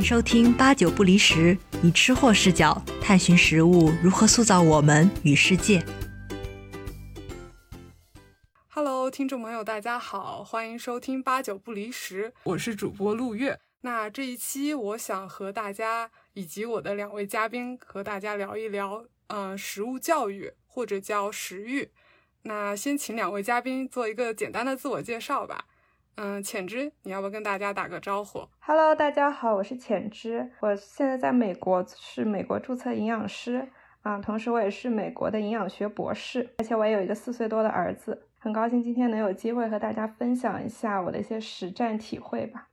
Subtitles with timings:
[0.00, 5.84] 迎收听八九不离十，以吃货视角探寻食物如何塑造我们与世界。
[8.70, 13.60] Hello，听众朋友，大家好，欢迎收听八九不离十，我是主播陆月。
[13.82, 21.90] 那这一期，我想和大家以及我的两位嘉宾和大家聊一聊，呃，食物教育或者叫食育。
[22.44, 25.66] 那先请两位嘉宾做一个简单的自我介绍吧。
[26.22, 33.66] 嗯，浅之，你要不跟大家打个招呼？Hello，大家好，我是浅之，我现在在美国，是美国注册营养师
[34.02, 42.68] 啊，同时我也是美国的营养学博士，而且我也有一个四岁多的儿子，很高兴今天能有机会和大家分享一下我的一些实战体会吧。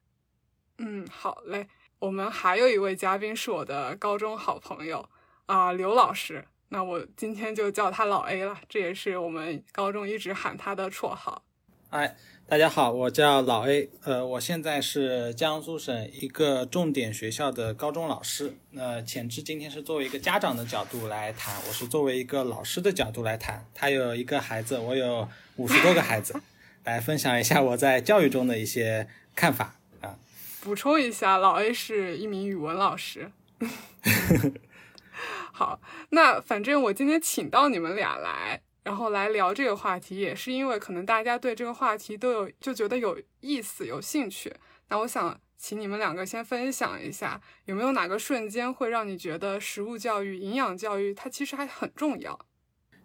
[0.79, 5.07] 嗯，好嘞，我们还有一位嘉宾是我的高中好朋友
[5.45, 11.43] 啊，刘老师，那我今天就叫他老 A 了，这也是我们高中一直喊他的绰号。
[11.91, 12.13] 哎。
[12.49, 18.55] 大家好，我叫老 A，呃，我现在是江苏省一个重点学校的高中老师。
[18.71, 23.65] 那浅之今天是作为一个家长的角度来谈，我是作为一个老师的角度来谈。
[23.75, 26.41] 他有一个孩子，我有五十多个孩子，
[26.85, 30.15] 来分享一下我在教育中的一些看法啊。
[30.61, 33.29] 补充一下，老 A 是一名语文老师。
[35.51, 38.61] 好，那反正我今天请到你们俩来。
[38.87, 44.55] 然后来聊这个话题，也是因为可能大家对这个话题都有就觉得有意思、有兴趣。
[44.87, 52.39] 那我想请你们两个先分享一下，有没有哪个瞬间会让你觉得食物教育、营养教育它其实还很重要？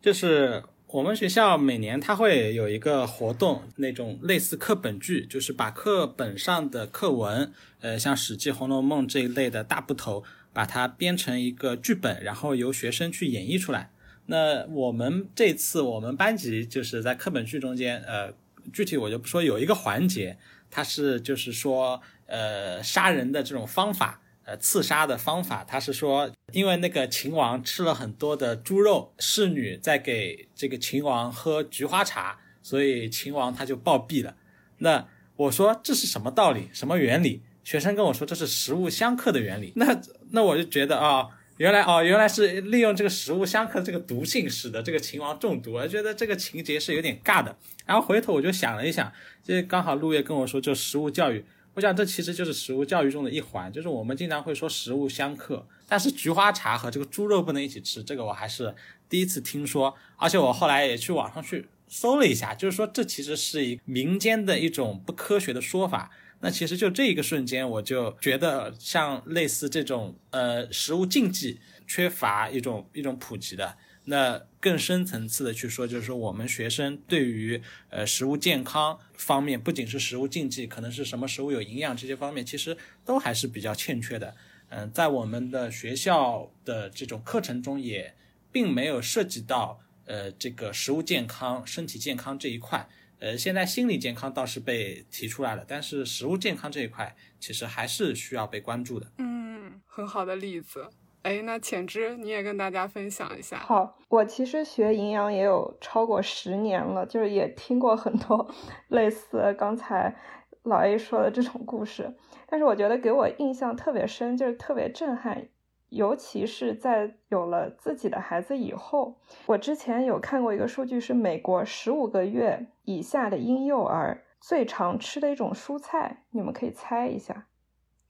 [0.01, 13.91] 就是我们学校每年它会有一个活动，那种类似课本剧，就是把课本上的课文，呃，像《史记》《红楼梦》这一类的大部头，把它编成一个剧本，然后由学生去演绎出来。
[14.33, 18.33] 那我们这次我们班级就是在课本剧中间，呃，
[18.73, 20.39] 具体我就不说，有一个环节，
[20.71, 34.35] 它是就是说，呃，杀人的这种方法，呃，刺杀的方法，他是说，因为那个秦王吃了很多的猪肉，侍女在给这个秦王喝菊花茶，所以秦王他就暴毙了。
[34.79, 35.07] 那
[35.37, 37.43] 我说这是什么道理，什么原理？
[37.65, 39.75] 学生跟我说这是食物相克的原理。
[39.77, 41.29] 那那我就觉得啊。
[41.63, 45.75] 原来哦，原来是利用这个食物相克这个毒性，使得这个秦王中毒。
[45.75, 47.57] 我觉得这个情节是有点尬的。
[47.87, 49.13] 然后回头我就想了一想，
[49.45, 53.73] 这刚好陆叶跟我说，就食物教育，我想这其实就是食物教育中的一环。
[53.73, 58.75] 就是我们经常会说食物相克，但是菊花茶和这个猪肉不能一起吃，这个我还是
[59.09, 59.95] 第一次听说。
[60.17, 65.01] 而且我后来也去网上去搜了一下，就是说这其实是一民间的一种。
[65.07, 66.11] 不科学的说法。
[66.45, 84.35] 那其实就这一个瞬间，我就觉得像类似这种呃食物禁忌缺乏一种一种普及的，那更深层次的去说，就是说我们学生对于呃食物健康方面，不仅是食物禁忌，可能是什么食物有营养这些方面，其实都还是比较欠缺的。
[84.71, 88.17] 嗯，在我们的学校的这种课程中，也
[88.51, 92.89] 并没有涉及到呃这个食物健康、身体健康这一块。
[93.23, 99.07] 呃，现在心理健康倒是被提出来了，但是食物健康这一块其实还是需要被关注的。
[99.19, 100.91] 嗯，很好的例子。
[101.23, 103.59] 哎，那浅之你也跟大家分享一下。
[103.59, 108.53] 好，我其实学营养也有超过十年了，就是也听过很多
[108.89, 110.17] 类似刚才
[110.65, 112.13] 老 A 说的这种故事，
[112.49, 115.47] 但是我觉得给我印象特别深，就是特别震撼。
[115.93, 127.47] 尤其是在有了自己的孩子以后，我之前有看过一个数据，是美国十五个月以下的婴幼儿最常吃的一种蔬菜，你们可以猜一下，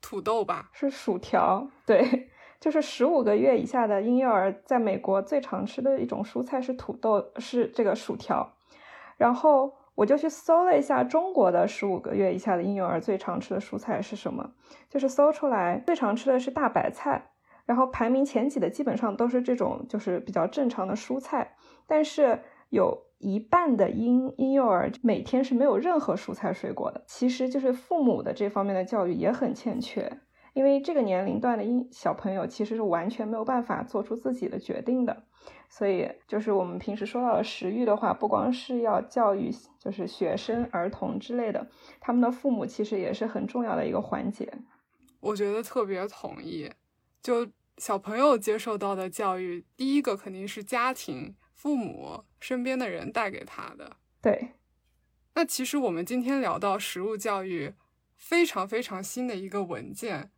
[0.01, 0.71] 土豆吧？
[0.73, 1.69] 是薯条。
[1.85, 8.55] 对， 就是十五个月以下的婴幼儿在美国最常吃的一种蔬菜是土豆，是这个薯条。
[9.17, 14.53] 然后我就去搜了一下中国的十五个月以下的婴幼儿最常吃的蔬菜是什么，
[14.89, 17.31] 就是搜出来最常吃的是大白菜。
[17.65, 21.57] 然后排名前几的基本上都是这种，就是比较正常的蔬菜，
[21.87, 22.41] 但是
[22.71, 27.05] 有一半的婴婴幼儿每天是没有任何蔬菜水果的。
[27.07, 30.21] 其实就是父母的这方面的教育也很欠缺，
[30.55, 35.25] 因为这个年龄段的婴小朋友其实是完全没有办法做出自己的决定的。
[35.69, 41.67] 所以就是我们平时说到的食欲的话，不光是要教育就是学生、儿童之类的，
[41.99, 44.53] 他们的父母其实也是很重要的一个环节。
[45.21, 46.71] 我觉得特别同意。
[47.23, 47.49] 就
[47.79, 53.97] 小朋友接受到的教育，第一个肯定是家庭、父母身边的人带给他的。
[54.21, 54.55] 对，
[55.35, 57.75] 那其实我们今天聊到食物教育，
[58.17, 60.33] 非常非常新的一个文件，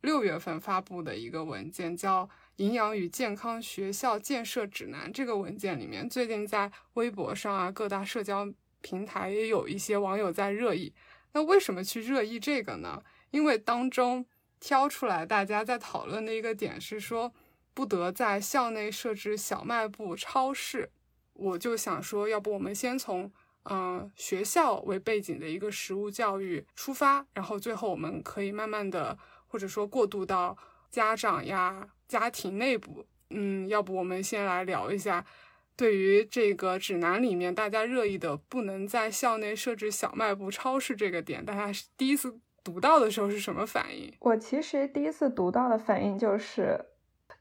[0.00, 2.26] 六月份发布的一个文件，叫
[2.56, 5.08] 《营养与健康学校建设指南》。
[5.12, 10.92] 这个文件里面，最近在微博上啊，各大社交平台也有一些网友在热议。
[11.32, 13.02] 那为什么去热议这个呢？
[13.30, 14.26] 因为当中。
[14.62, 17.32] 挑出来大家在讨论的一个点是说，
[17.74, 20.88] 不得在校内设置小卖部、超市。
[21.32, 23.32] 我就想说，要不我们先从
[23.64, 29.18] 嗯学校为背景的一个食物教育出发，然后最后我们可以慢慢的
[29.48, 30.56] 或者说过渡到
[30.92, 33.04] 家长呀、家庭内部。
[33.30, 35.26] 嗯，要不我们先来聊一下，
[35.74, 42.38] 对于这个指南里面大家热议的不能在校内设置小卖部、超市这个点，大家是第一次。
[42.64, 44.12] 读到的时候是什么反应？
[44.20, 46.78] 我其实第一次读到的反应就是，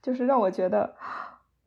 [0.01, 0.95] 就是让我觉得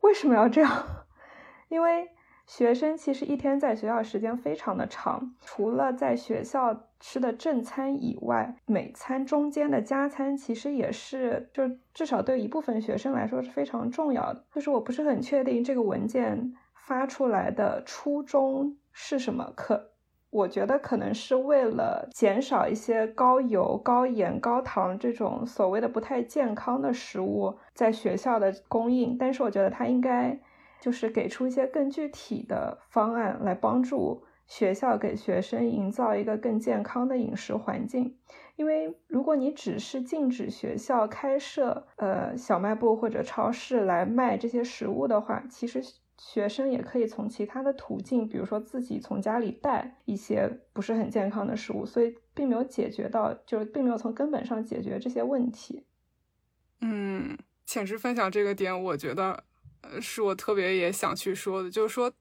[0.00, 0.84] 为什么要这样？
[1.68, 2.08] 因为
[2.46, 11.62] 学生其实一天在学校时间非常的长，除了在学校吃的正餐以外，每餐中间的加餐其实也是，就
[11.94, 14.44] 至少对一部分学生来说是非常重要的。
[14.52, 19.93] 就是我不是很确定这个文件发出来的初衷是什么，可。
[20.34, 30.36] 我觉得可能是为了减少一些高油、高盐、高糖这种所谓的不太健康的食物在学校的供应，但是我觉得他应该
[30.80, 38.16] 就是给出一些更具体的方案来帮助学校给学生营造一个更健康的饮食环境。
[38.56, 45.80] 因为如果你只是禁止学校开设呃小卖部或者超市来卖这些食物的话，其实。
[46.16, 55.84] 学生也可以从其他的途径，比如说自己从家里带一些不是很健康的食物，所以并没有解决到，就是并没有从根本上解决这些问题。
[56.80, 59.44] 嗯，浅之分享这个点，我觉得
[59.82, 62.12] 呃是我特别也想去说的，就是说，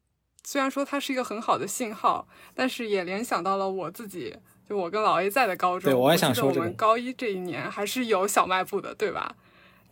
[0.43, 4.35] 虽然说它是一个很好的信号，但是也联想到了我自己，
[4.67, 9.35] 就我跟老 A 在的高中，对我也想说我们高一这一年还是有小卖部的，对吧？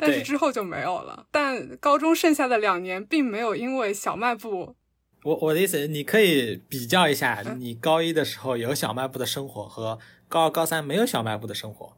[0.01, 1.27] 但是之后就没有了。
[1.31, 4.75] 但高中剩下的两年，并没有因为小卖部。
[5.23, 11.95] 我我的意思，你可以比较一下，你高一的时候有小卖部的生活和高二、高三没有小卖部的生活，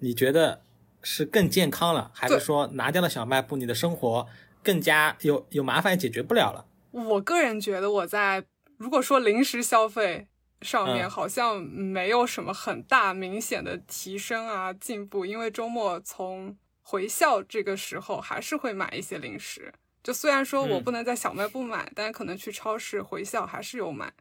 [0.00, 0.62] 你觉得
[1.00, 4.26] 是更健康了，还是说拿掉了小卖部，你的生活
[4.64, 6.66] 更加有有麻烦解决不了了？
[6.90, 8.44] 我个人觉得，我在
[8.76, 10.26] 如果说零食消费
[10.62, 16.56] 上面，好像没有什么很大明显的提升啊进步，因为周末从。
[16.88, 19.74] 回校这个时候还是会买一些零食，
[20.04, 24.12] 就虽然说我不能在小卖部买，但可能去超市回校还是有买。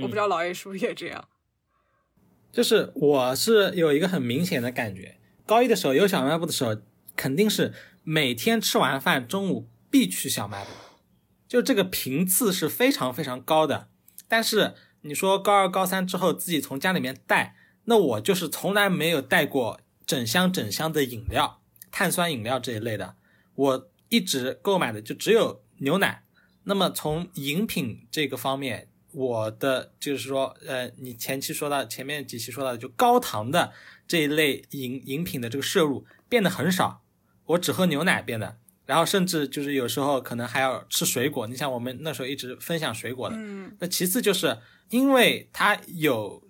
[0.00, 1.28] 我不知道老 A 是不是也这样。
[2.50, 6.74] 就是我是有一个很明显的感觉，高一的时候有小卖部的时候，
[7.14, 10.70] 肯定是每天吃完饭中午必去小卖部，
[11.46, 13.88] 就这个频次是非常非常高的。
[14.26, 14.72] 但是
[15.02, 17.54] 你说高二高三之后自己从家里面带，
[17.84, 21.60] 那我就是从来没有带过整箱整箱的饮料。
[21.94, 23.14] 碳酸饮料这一类的，
[23.54, 26.24] 我一直购买的就只有牛奶。
[26.64, 33.72] 那么从饮品这个方面，我的就是说，呃，你前期说到前面几期说到的，就高糖的
[34.08, 37.04] 这一类饮饮品的这个摄入变得很少，
[37.44, 38.56] 我只喝牛奶变得。
[38.86, 41.46] 然后甚至就是有时候可能还要吃水果。
[41.46, 44.58] 你像我们那时候一直分享水果的，嗯，那其次就是
[44.90, 46.42] 因为它有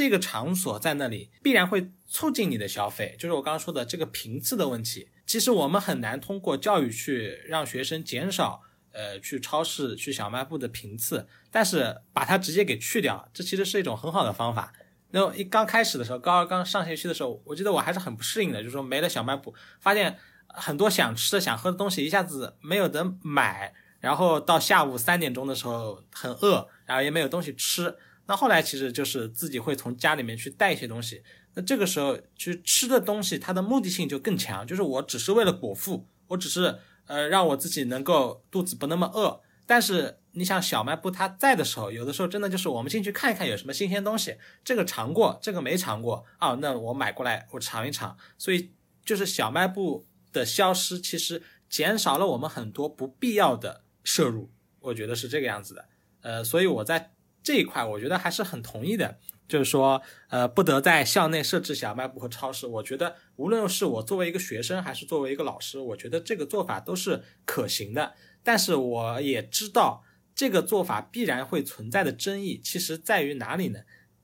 [0.00, 1.90] 这个场所在那里，必然会。
[2.12, 5.08] 促进你的消费，就是我刚刚说的这个频次的问题。
[5.24, 11.28] 其实我们很难通过教育去让学生减少，呃，去超市、去小卖部的频次。
[11.52, 14.72] 但是把它直接给去掉，这其实是一种很好的方法。
[15.12, 27.96] 那一刚开始的时候，高二刚上学期的时候，我记得我还是很不适应的，就是说没了小卖部，发现很多想吃的、想喝的东西一下子没有得买，然后到下午三点钟的时候很饿，然后也没有东西吃。
[28.30, 31.20] 那后来其实就是自己会从家里面去带一些东西。
[31.54, 39.40] 那这个时候去吃的东西，它的目的性就更强，就是我只是为了果腹，我只是呃让我自己能够肚子不那么饿。
[39.66, 48.16] 但是你想小卖部它在的时候，有的时候真的就是我们进去看一看有什么新鲜东西，这个尝过，这个没尝过啊，那我买过来我尝一尝。
[48.38, 48.70] 所以
[49.04, 55.88] 就是小卖部的消失，其实减少了我们很多不必要的摄入，我觉得是这个样子的。
[56.20, 57.12] 呃，所以我在
[57.50, 59.18] 这一块，我觉得还是很同意的。
[59.48, 62.64] 就是说，呃，不得在校内设置小卖部和超市。
[62.68, 68.14] 我觉得，无论是我作为一个学生，还是作为一个老师，我觉得这个做法都是可行的。
[68.44, 73.80] 但是，我也知道这个做法必然会存在的争议，其实在于哪里呢？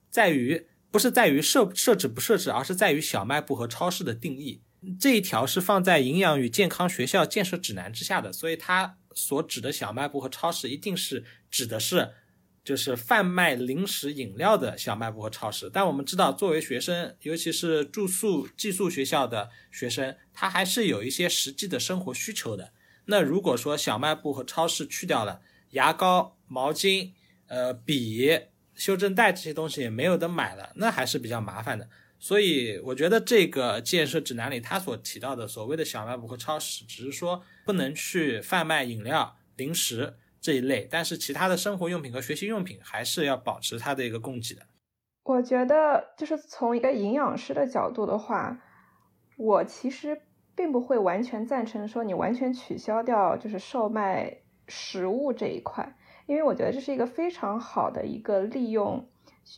[0.09, 4.63] 在于不是在于设设置不设置，而是在于小卖部和超市的定义。
[5.01, 12.13] 这一条是放在营养与健康学校建设指南之下的，所以它所指的小卖部和超市，一定是指的是。
[12.67, 22.73] 就是贩卖零食饮料的小卖部和超市，但我们知道，作为学生，尤其是住宿寄宿学校的学生，他还是有一些实际的生活需求的。
[23.05, 27.13] 那如果说小卖部和超市去掉了，牙膏、毛巾、
[27.47, 28.37] 呃笔、
[28.75, 31.89] 修正带这些东西也没有得买了，那还是比较麻烦的。
[32.19, 44.63] 所以我觉得这个建设指南里他所提到的所谓的小卖部和超市，只是说不能去贩卖饮料、零食这一类，但是其他的生活用品和学习用品还是要保持它的一个供给的。
[45.25, 48.63] 我觉得就是从一个营养师的角度的话，
[49.37, 50.23] 我其实
[50.55, 54.39] 并不会完全赞成说你完全取消掉就是售卖
[54.69, 59.09] 食物这一块，因为我觉得这是一个非常好的一个利用，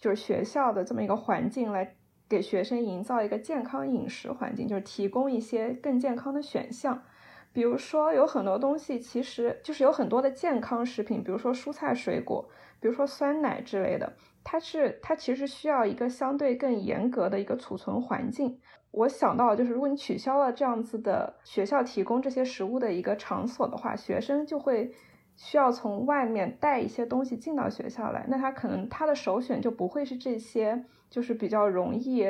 [0.01, 1.97] 就是学校的这么一个环境来
[2.29, 7.03] 给学生营造一个健康饮食环境，就是提供一些更健康的选项。
[7.59, 12.49] 比如说有很多东西其实就是有很多的健康食品，比如说蔬菜水果，
[12.79, 14.13] 比如说酸奶之类的。
[14.45, 18.57] 它是它其实需要一个相对更严格的一个储存环境。
[18.93, 24.95] 我想到就是，如果你取消了这样子的学校提供这些食物的一个场所的话，学生就会
[25.35, 28.25] 需要从外面带一些东西进到学校来。
[28.29, 32.25] 那他可能他的首选就不会是这些，就是比较容易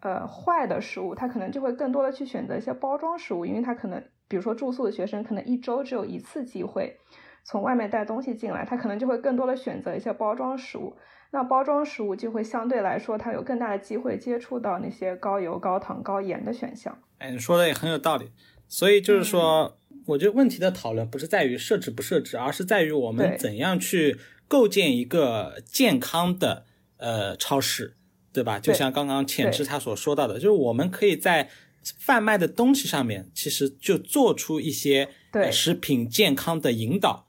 [0.00, 6.96] 呃坏的食物，他可能就会更多的去选择一些包装食物，因为他可能比如说住宿的学生可能一周只有一次机会
[7.44, 10.96] 从外面带东西进来，他可能就会更多的选择一些包装食物。
[11.30, 16.96] 那包装食物就会相对来说，它有更大的机会接触到那些高油、高糖、高盐的选项。
[17.18, 18.30] 哎，你说的也很有道理。
[18.68, 19.76] 所以就是说，
[20.06, 24.16] 我觉得问题的讨论不是在于设置不设置，而是在于我们怎样去
[24.46, 26.64] 构建一个健康的
[26.98, 27.94] 呃超市，
[28.32, 28.60] 对吧？
[28.60, 31.50] 就像刚刚浅之他所说到的，就是我们可以在
[31.98, 37.28] 贩卖的东西上面，其实就做出一些对食品健康的引导。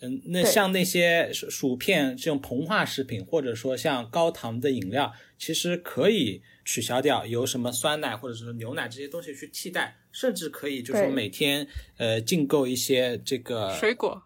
[0.00, 14.22] 嗯，那像那些薯片这种膨化食品，或者说像高糖的饮料，其实可以取消掉，由什么酸奶或者是牛奶这些东西去替代，甚至可以就是说每天呃进购一些这个水果。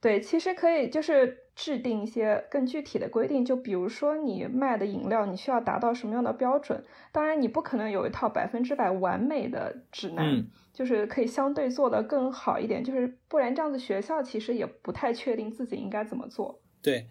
[0.00, 6.84] 对，其实可以就是制定一些更具体的规定，就比如说你卖的饮料，你需要达到什么样的标准？
[7.10, 10.46] 当然，你不可能有一套百分之百完美的指南。
[10.76, 16.60] 就是可以相对做得更好一点，就是不然这样子学校其实也不太确定自己应该怎么做。
[16.82, 17.08] 对，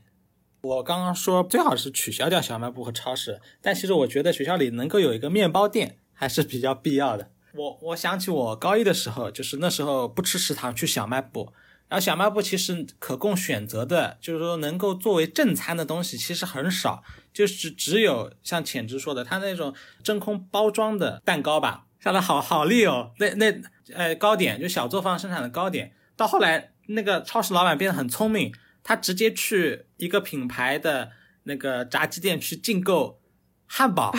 [0.62, 7.32] 我刚刚说最好是取消掉小卖部和超市，但其实我觉得学校里能够有一个面包店还是比较必要的。
[7.56, 11.52] 我我想起我高一的时候，就是那时候不吃食堂去小卖部，
[11.88, 19.74] 然后小卖部其实可供选择的，就是说能够作为正餐的东西其实很少，就是只有像浅之说的，他那种
[20.04, 21.86] 真空包装的蛋糕吧。
[22.00, 23.62] 下的好好利哦，那那
[23.94, 31.12] 呃糕点就小作坊生产的糕点，到后来那个超市老板变得很聪明，他直接去一个品牌的
[31.44, 33.20] 那个炸鸡店去进购
[33.66, 34.14] 汉堡，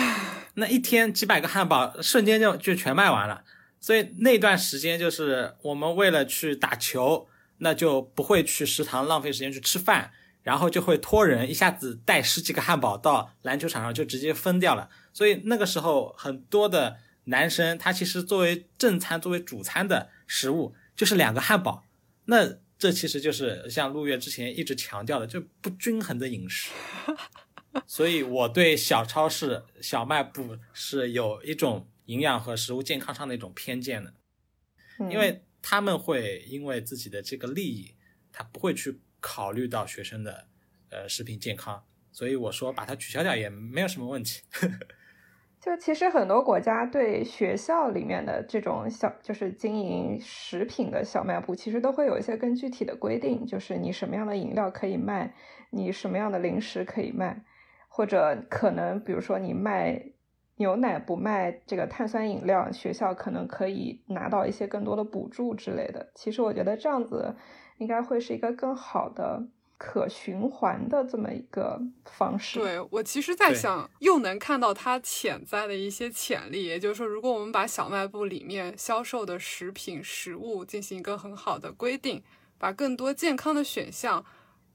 [0.54, 3.44] 那一天几百个汉堡瞬间就就全卖完了。
[3.78, 14.90] 所以那段时间就是我们为了去打球，那就不会去食堂浪费时间去吃饭，然后就会托人一下子带十几个汉堡到篮球场上就直接分掉了。
[15.12, 16.98] 所以那个时候很多的。
[17.28, 21.82] 男生他其实作为正餐、作为主餐的食物就是两个汉堡，
[22.26, 26.70] 那这其实就是像陆月之前一直强调的，就不均衡的饮食。
[27.84, 34.14] 所以我对小超市、小卖部是有一种营养和食物健康上的一种偏见的，
[35.10, 37.96] 因为他们会因为自己的这个利益，
[38.32, 40.46] 他不会去考虑到学生的
[40.90, 44.42] 呃食品健康，所以我说把它取消掉也没有什么问题。
[45.60, 55.34] 就其实很多国家对学校里面的这种小，就是经营食品的小卖部，其实都会有一些更具体的规定，就是你什么样的饮料可以卖，
[55.70, 57.44] 你什么样的零食可以卖，
[57.88, 60.00] 或者可能比如说你卖
[60.56, 66.10] 牛奶不卖这个碳酸饮料，学校可能可以拿到一些更多的补助之类的。
[66.14, 67.34] 其实我觉得这样子
[67.78, 69.46] 应该会是一个更好的。
[69.78, 76.64] 可循环的这么一个方式，对我其实，在想又能看到它潜在的一些潜力。
[76.64, 82.22] 也就是说，如果我们把小卖部里面销售的食品、食物进行一个很好的规定，
[82.56, 84.24] 把更多健康的选项，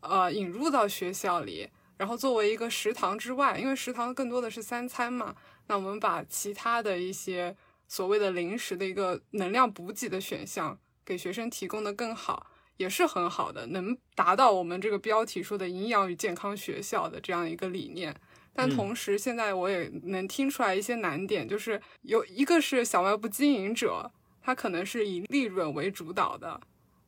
[0.01, 5.35] 呃，引入到学校里，然后作为一个食堂之外，因为食堂更多的是三餐嘛，
[5.71, 7.55] 那我们把其他的一些
[7.87, 12.47] 所谓的零食的一个能量补给的选项给学生提供的更好。
[12.75, 18.13] 也是很好的，能达到我们这个标题说的营养与健康学校的这样一个理念。
[18.53, 24.11] 但同时，现在我也能听出来一些难点，就是有一个是小卖部经营者，
[24.41, 26.59] 他可能是以利润为主导的；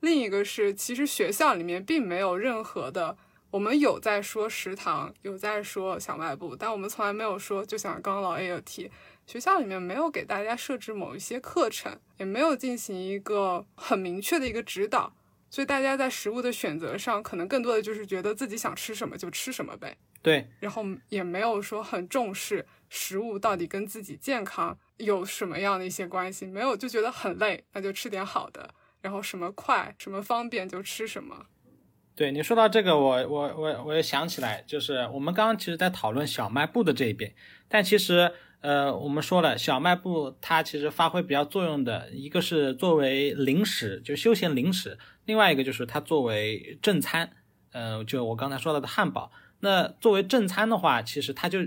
[0.01, 3.17] 另一个是，其实学校里面并没有任何的，
[3.53, 8.89] 我们有在说食堂，有在说小卖部，但我们从来没有说，就像刚刚老 A 有提，
[9.27, 15.13] 学校里面没有给大家设置某一些课程，也没有进行一个很明确的一个指导。
[15.51, 19.95] 所以大家在食物的选择上，可能更多的就是觉得自己想吃什么就吃什么呗。
[20.24, 31.45] 对，然后也没有说很重视食物到底跟自己健康有什么样的一些关系，没有就觉得很累，那就吃点好的，然后什么快什么方便就吃什么。
[32.15, 37.34] 对你说到这个，我我我我也想起来，就是我们刚刚其实在讨论小卖部的这一边，
[37.67, 47.32] 但其实呃，我们说了小卖部它其实发挥比较作用的一个是作为零食，就休闲零食，另外一个就是它作为正餐，
[47.72, 49.32] 呃，就我刚才说到的汉堡。
[49.62, 51.60] 那作为正餐的话，其实它就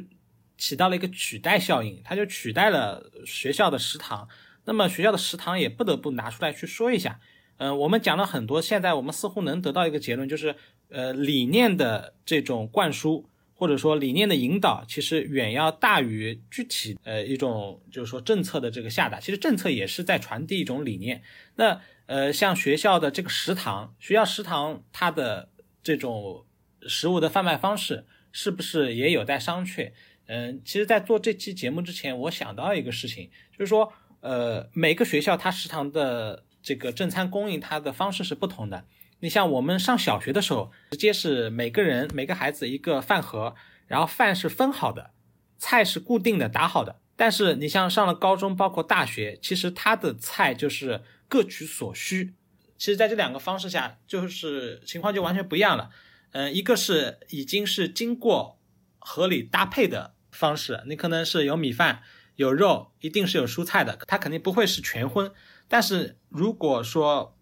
[0.57, 4.29] 起到了一个取代效应，它就取代了学校的食堂。
[4.65, 7.19] 那么学校的食堂也不得不拿出来去说一下。
[7.59, 10.55] 嗯，我们讲了很多，现在我们似乎能得到一个结论，就是
[10.91, 19.19] 呃理念的这种灌输，或者说理念的引导，其实远要大于具体呃一种就是说政策的这个下达。
[19.19, 21.23] 其实政策也是在传递一种理念。
[21.55, 25.49] 那呃像学校的这个食堂，学校食堂它的
[25.83, 26.45] 这种
[26.83, 29.93] 食物的贩卖方式，是不是也有待商榷？
[30.27, 36.43] 嗯，其实，在做这期节目之前，我想到一个事情，就是说呃每个学校它食堂的。
[36.67, 38.87] 这个正餐供应它的方式是不同的。
[39.21, 43.55] 你像我们上小学的时候，直接是每个人每个孩子一个饭盒，
[43.87, 45.13] 然后饭是分好的，
[45.59, 46.97] 菜是固定的打好的。
[47.15, 52.35] 但是你像上了高中，包括大学，其实它的菜就是各取所需。
[52.77, 55.91] 其实在这两个方式下，就是情况就完全不一样了。
[56.33, 58.59] 嗯，一个是已经是经过
[58.99, 62.03] 合理搭配的方式，你可能是有米饭、
[62.35, 65.31] 有肉，一定是有蔬菜的，它肯定不会是全荤。
[65.69, 67.37] 但是如果说，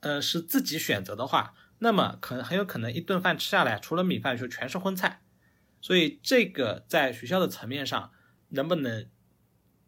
[0.00, 5.22] 呃，是自己选择的话，那么可能很有可能一顿饭吃下来，除了米饭就全是荤菜。
[5.80, 8.10] 所以这个在学校的层面上，
[8.48, 9.08] 能不能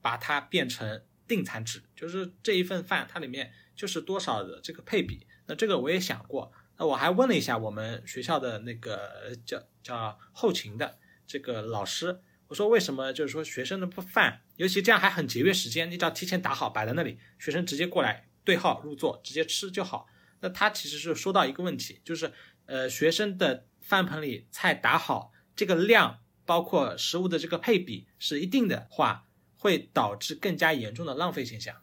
[0.00, 5.26] 把它变成定餐制，就是这一份饭它里面就是多少的这个配比？
[5.46, 12.20] 那这个我也想过，那我还问了一下我们学校的那个叫叫后勤的这个老师。
[12.48, 20.06] 我说为什么就是说学生的不饭，尤其这样还很节约时间，你只要提前打好摆在那里，学生直接过来对号入座，直接吃就好。
[20.40, 22.32] 那他其实是说到一个问题，就是
[22.66, 31.76] 呃学生的饭盆里菜打好，这个量包括食物的这个配比是一定的话，会导致更加严重的浪费现象。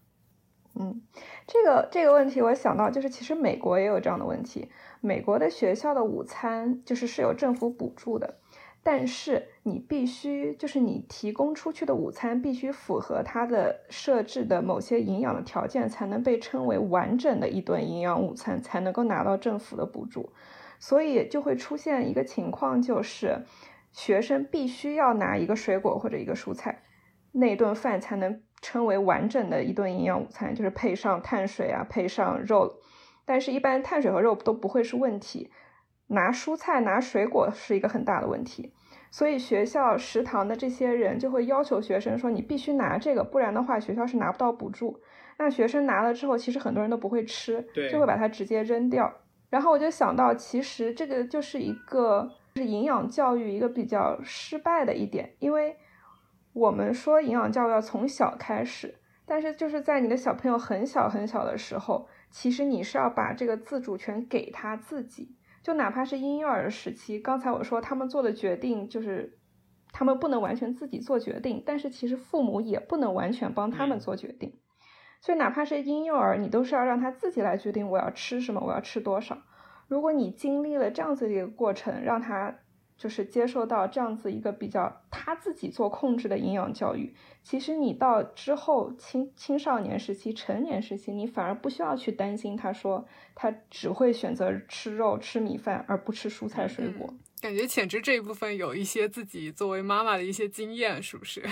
[0.77, 1.01] 嗯，
[1.47, 4.69] 这个这个问题我想到就是其实美国也有这样的问题，
[4.99, 8.39] 美国的学校的午餐就是是有政府补助的。
[8.87, 20.31] 但是你必须，就是你提供出去的午餐必须符合它的设置的某些营养的条件，才能被称为完整的一顿营养午餐，才能够拿到政府的补助。
[20.77, 23.43] 所以就会出现一个情况，就是
[23.91, 26.83] 学生必须要拿一个水果或者一个蔬菜，
[27.31, 32.75] 那顿饭才能称为完整的一顿营养午餐，就是配上碳水啊，配上肉。
[33.25, 35.49] 但是，一般碳水和肉都不会是问题。
[36.07, 38.71] 拿蔬菜、拿水果是一个很大的问题，
[39.09, 44.99] 所以学校食堂的这些人就会要求学生说：“你必须拿这个，不然的话学校是拿不到补助。”
[45.37, 49.11] 那学生拿了之后，其实很多人都不会吃，就会把它直接扔掉。
[49.49, 55.75] 然后我就想到，其实这个就是一个是营养教育一个比较失败的一点，因为
[56.53, 65.34] 我们说营养教育要从小开始，但是就是在你的小朋友很小很小的时候，其实你是要把这个自主权给他自己。
[65.65, 69.39] 就哪怕是婴幼儿时期，刚才我说他们做的决定就是
[69.91, 74.59] 他们不能完全自己做决定，但是其实父母也不能完全帮他们做决定。
[75.21, 79.39] 所以哪怕是婴幼儿，你都是要让他自己来决定我要吃什么，我要吃多少。
[79.87, 82.59] 如果你经历了这样子的一个过程，让他。
[82.97, 92.55] 就是接受到这样子一个比较他自己做控制的营养教育，其实你到之后青青少年时期、成年时期，你反而不需要去担心。
[92.55, 93.05] 他说
[93.35, 97.13] 他只会选择吃肉、吃米饭，而不吃蔬菜水果。
[97.41, 101.43] 感觉浅之这一部分有一些自己作为妈妈的一些经验，是不是？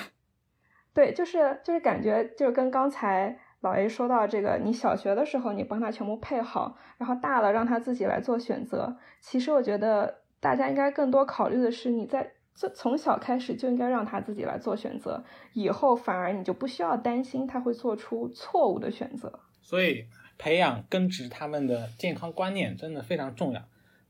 [0.95, 8.95] 对，就是就是感觉就是跟刚才老 A 说到这个，你小学的时候你帮他全部配好，然后大了让他自己来做选择。
[9.19, 10.23] 其实我觉得。
[10.43, 19.39] 大家应该更多考虑的是，你在从从小开始就应该让他自己来做选择，以后反而你就不需要担心他会做出错误的选择。
[19.62, 20.06] 所以，
[20.38, 23.63] 培养根植他们的健康观念真的非常重要。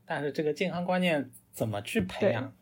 [0.04, 2.52] 但是，这个健康观念怎么去培养，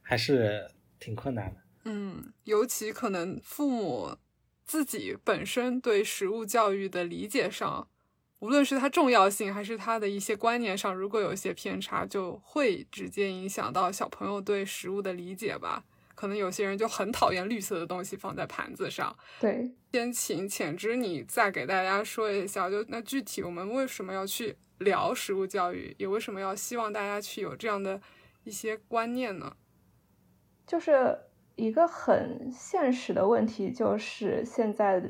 [0.00, 1.60] 还是挺困难的。
[1.84, 4.16] 嗯，尤其可能父母
[4.64, 7.89] 自己本身对食物教育的理解上。
[8.40, 15.84] 无论是它重要性，还是它的一些观念上，如果有一些偏差，就会直接影响到小朋友对食物的理解吧。
[16.14, 19.16] 可能有些人就很讨厌绿色的东西放在盘子上。
[19.40, 27.98] 对，先请浅之你再给大家说一下，就那具体我们为什么要去聊食物教育，也为什么要希望大家去有这样的
[28.44, 29.56] 一些观念呢？
[30.66, 31.18] 就是
[31.56, 35.02] 一个很现实的问题，就是现在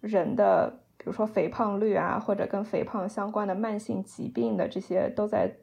[0.00, 5.54] 人的，比如说肥胖率啊，或者跟肥胖相关的慢性疾病的这些，都在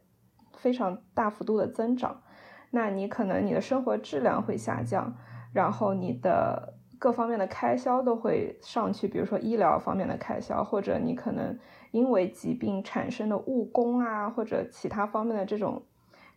[0.56, 2.22] 非常大幅度的增长。
[2.70, 5.16] 那你可能你的生活质量会下降，
[5.52, 11.58] 然后你的各方面的开销都会上去，比如说医疗方面的开销，或者你可能
[11.90, 15.82] 因为疾病产生的误工啊，或者其他方面的这种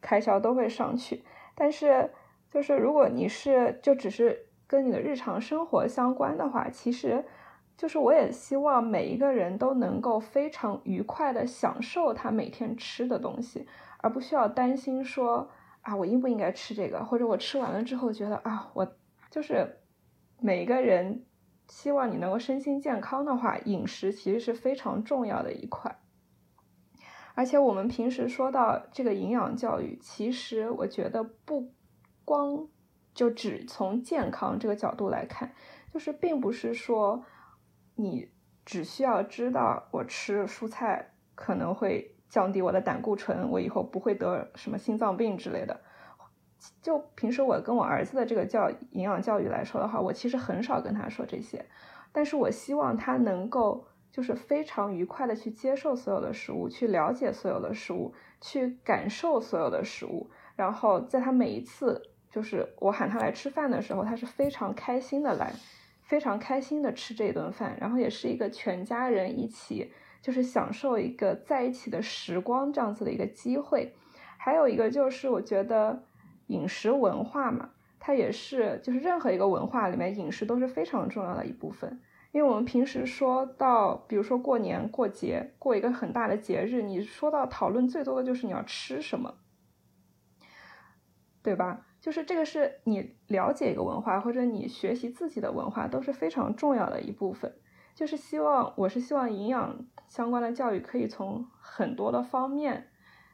[0.01, 1.23] 开销都会上去。
[1.55, 2.11] 但是，
[2.51, 7.23] 就是如果你是就只是跟你的日常生活相关的话，其实
[7.77, 13.67] 就是我也希望每一个人都能够非常愉快的享受他每天吃的东西，
[13.99, 15.51] 而不需要担心说。
[15.87, 17.05] 啊，我应不应该吃这个？
[17.05, 18.91] 或者我吃完了之后觉得啊，我
[19.31, 19.81] 就是
[20.41, 21.27] 每一个人
[21.69, 25.95] 希望你能够身心健康的话，饮食其实是非常重要的一块。
[27.35, 31.71] 而且我们平时说到这个营养教育，其实我觉得不
[32.25, 32.67] 光
[33.13, 35.53] 就只从健康这个角度来看，
[35.93, 37.23] 就是并不是说
[37.95, 38.31] 你
[38.65, 42.11] 只需要知道我吃蔬菜可能会。
[42.27, 45.81] 降低我的胆固醇，我以后不会得什么心脏病之类的。
[46.83, 51.65] 就平时我跟我儿子的这个教营养教育来说的话，我其实很少跟他说这些，
[52.11, 60.29] 但是我希望他能够就是非常愉快的去接受所有的食物，去了解所有的食物，去感受所有的食物。
[60.57, 65.53] 然后在他每一次就是我喊他来吃饭的时候，他是非常开心的来，
[66.05, 69.93] 非常开心的吃这顿饭，然后也是一个全家人一起。
[70.23, 73.95] 就是享受一个在一起的时光，这样子的一个机会。
[74.39, 76.03] 还有一个就是，我觉得
[76.47, 77.69] 饮食文化嘛，
[78.01, 82.01] 它也是，就是任何一个文化里面，饮食都是非常重要的一部分。
[82.33, 89.35] 因为我们平时说到，比如说过年过节，过一个很大的节日，你说到讨论最多的就是你要吃什么，
[91.43, 91.85] 对吧？
[92.05, 97.57] 就是这个是你了解一个文化，或者你学习自己的文化，都是非常重要的一部分。
[97.95, 99.87] 就是希望，我是希望营养。
[100.07, 102.91] 相关的教育可以从很多的方面，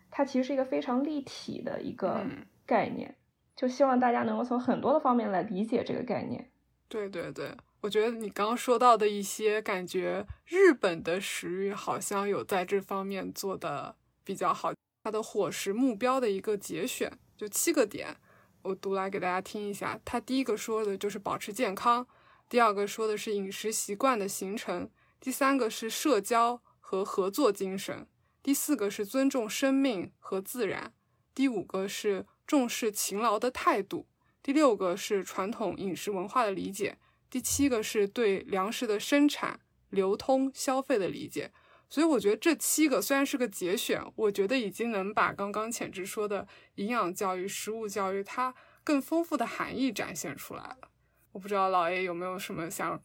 [0.09, 2.25] 它其实是一个非常立体的一个
[2.65, 3.17] 概念，
[3.57, 6.49] 就希望大家能够从很多的方面来理解这个概念。
[6.89, 14.73] 对对对，我觉得你刚刚说到的一些，感觉日本的食欲好像有在这方面做的比较好。
[15.03, 18.17] 它的伙食目标的一个节选就七个点，
[18.63, 20.01] 我读来给大家听一下。
[20.05, 22.07] 它第一个说的就是保持健康，
[22.49, 26.61] 第二个说的是饮食习惯的形成，第三个是社交。
[26.93, 28.09] 和合作精神，
[28.43, 30.93] 第四个是尊重生命和自然，
[31.33, 34.09] 第五个是重视勤劳的态度，
[34.43, 36.99] 第六个是传统饮食文化的理解，
[37.31, 41.53] 第七个是对粮食的生产、流通、消费的理解。
[41.91, 50.89] 所以我觉得这七个虽然是个节选，我觉得已经能把刚刚浅之说的营养教育、食物教育它更丰富的含义展现出来了。
[51.33, 53.03] 我不知道老 A 有没有什么想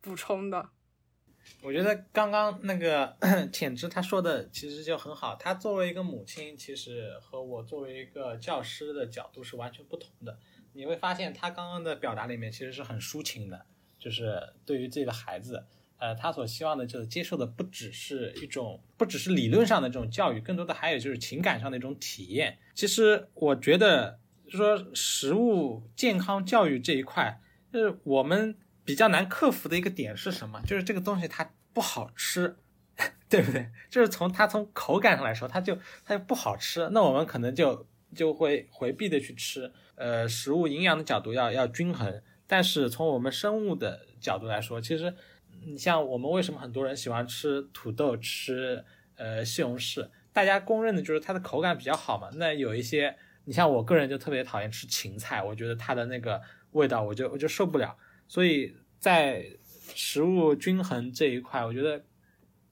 [0.00, 0.70] 补充的。
[1.62, 3.16] 我觉得刚刚那个
[3.52, 5.34] 浅之他说的其实就很好。
[5.36, 10.38] 他作为一个母亲，其实和我作为一个教师的角度是完全不同的。
[10.74, 13.66] 你会发现他刚刚的表达里面其实是很抒情的，
[13.98, 15.64] 就是对于自己的孩子，
[15.98, 22.58] 呃，他所希望的就是接受的不只是一种，不只是理论上的这种教育，更多的还有就是情感上的一种体验。
[22.74, 27.40] 其实我觉得，说食物健康教育这一块，
[27.72, 28.56] 就是我们。
[28.88, 30.62] 比较难克服的一个点是什么？
[30.62, 32.56] 就是这个东西它不好吃，
[33.28, 33.68] 对不对？
[33.90, 36.88] 就是从它从口感上来说，它就它就不好吃。
[36.90, 39.70] 那我们可能就就会回避的去吃。
[39.96, 45.14] 呃，食物营养的角度要要均衡，但是从我们生物的角度来说，其实
[45.64, 48.84] 你像我们为什么很多人喜欢吃土豆、吃
[49.16, 50.08] 呃西红柿？
[50.32, 52.28] 大家公认的就是它的口感比较好嘛。
[52.34, 56.40] 那有一些，你像我个人就特别讨厌吃芹菜，我觉得它的那个
[56.72, 57.96] 味道，我就我就受不了。
[58.28, 59.44] 所以在
[59.94, 62.04] 食物均衡这一块，我觉得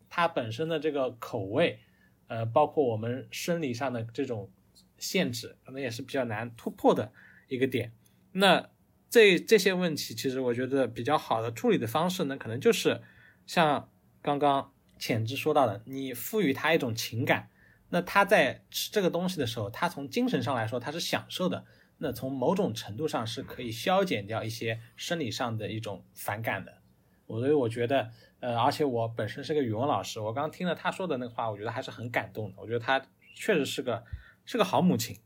[0.09, 1.81] 它本身的这个口味，
[2.29, 4.51] 呃，包括我们生理上的这种
[4.99, 7.11] 限制，可能也是比较难突破的
[7.49, 7.93] 一个点。
[8.33, 8.69] 那
[9.09, 13.01] 这这些问题，其实我觉得比较好的处理的方式呢，可能就是
[13.47, 13.91] 像
[14.21, 17.49] 刚刚浅之说到的，你赋予他一种情感，
[17.91, 21.65] 那他在吃这个东西的时候，他从精神上来说，他是享受的。
[21.99, 26.83] 那从某种程度上是可以消减掉一些生理上的一种反感的，
[27.27, 32.57] 我所以我觉得，呃，而且我本身是个语文老师，我刚听了他说的那个话，我觉得还是很感动的。
[32.59, 33.01] 我觉得他
[33.35, 34.05] 确实是个
[34.45, 35.19] 是个好母亲。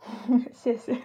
[0.54, 0.96] 谢谢。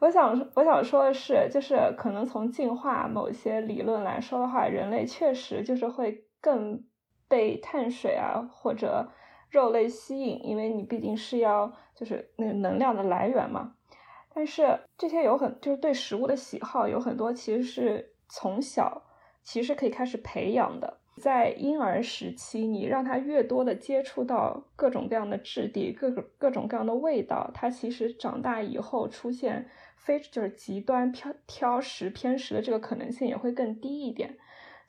[0.00, 6.84] 我想我想说的是，就是可能从进化某些理论来说的话，人类确实就是会更
[7.28, 9.08] 被碳水啊或者。
[9.48, 13.74] 肉类吸引，因为你毕竟是要就是那个能量的来源嘛。
[14.34, 19.00] 但是这些有很就是对食物的喜好有很多其实是从小
[19.44, 20.98] 其实可以开始培养的。
[21.22, 34.36] 在婴儿时期，你让他越多的接触到各种各样的质地、各种各种各样的味道，他其实长大以后出现非就是极端挑挑食偏食的这个可能性也会更低一点。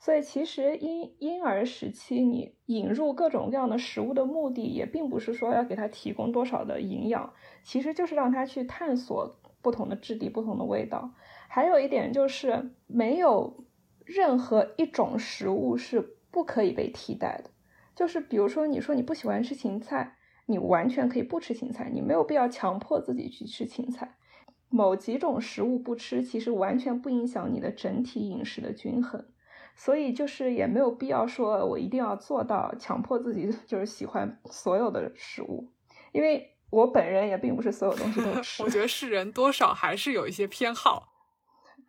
[0.00, 7.32] 所以，其实婴婴儿时期你引入各种各样的食物的目的，也并不是说要给他提供多少的营养，
[7.64, 11.12] 其实就是让他去探索不同的质地、不同的味道。
[11.48, 13.64] 还有一点就是，没有
[14.04, 17.50] 任何一种食物是不可以被替代的。
[17.96, 20.16] 就是比如说，你说你不喜欢吃芹菜，
[20.46, 24.14] 你完全可以不吃芹菜，你没有必要强迫自己去吃芹菜。
[24.68, 29.24] 某几种食物不吃，其实完全不影响你的整体饮食的均衡。
[29.74, 35.70] 所以就是也没有必要说，我一定要做到强迫自己 就是喜欢所有的食物，
[36.12, 38.62] 因为我本人也并不是所有东西都 吃。
[38.62, 41.14] 我觉得是人多少还是有一些偏好。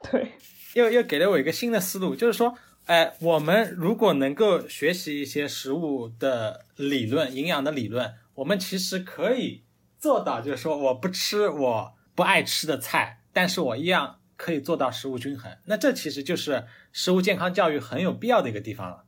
[0.12, 0.34] 对，
[0.76, 2.54] 又又给了我一个新的思路，就是说，
[2.86, 9.63] 哎，我们如果能够学习一些食物的理论、营养的理论，我们其实可以
[9.98, 15.49] 做到，就是说，我不吃我不爱吃的菜，但是我一样可以做到食物均衡。
[15.67, 16.65] 那这其实就是。
[16.91, 19.05] 食物健康教育很有必要的一个地方了，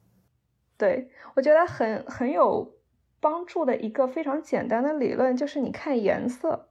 [0.78, 2.76] 对我觉得很很有
[3.20, 6.70] 帮助的一个非常简单的理论就是你看颜色，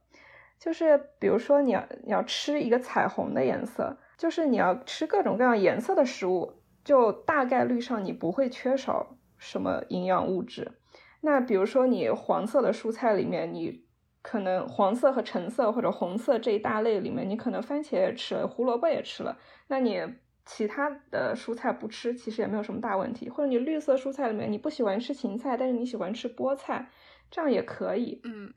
[0.57, 10.79] 就是比如说你要你要吃一个彩虹的颜色，就是你要吃各种各样颜色的食物，就大概率上你不会缺少什么营养物质。
[11.19, 13.83] 那比如说你黄色的蔬菜里面，你
[14.21, 20.01] 可能黄色和橙色或者红色这一大类里面，你可能番茄也吃了，胡萝卜也吃了，那你。
[20.43, 23.29] 其他的蔬菜不吃，其实也没有什么大问题。
[23.29, 26.89] 或者你绿色蔬菜里面你不喜欢吃芹菜，但是你喜欢吃菠菜，
[27.29, 28.19] 这样也可以。
[28.23, 28.51] 嗯，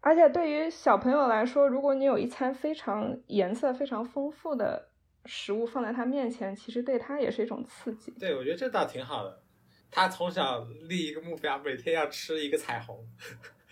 [0.00, 4.90] 而且对于小朋友来说，如果你有一餐非常颜色非常丰富的
[5.24, 8.12] 食物放在他面前，其实对他也是一种刺激。
[8.20, 9.42] 对，我觉得这倒挺好的。
[9.90, 12.94] 他从小立一个目标，每天要吃一个彩虹。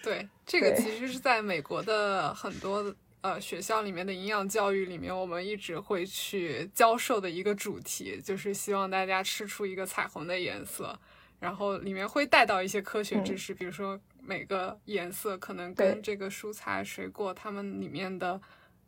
[0.05, 2.95] 对，这个其实是在美国的很多。
[3.25, 10.95] 呃，学校里面的营养教育里面，我们一直会去教授的一个主题，就是希望大家吃出一个彩虹的颜色，
[11.41, 18.39] 然后里面会带到一些科学知识，比如说每个颜色可能跟这个蔬菜水果它们里面的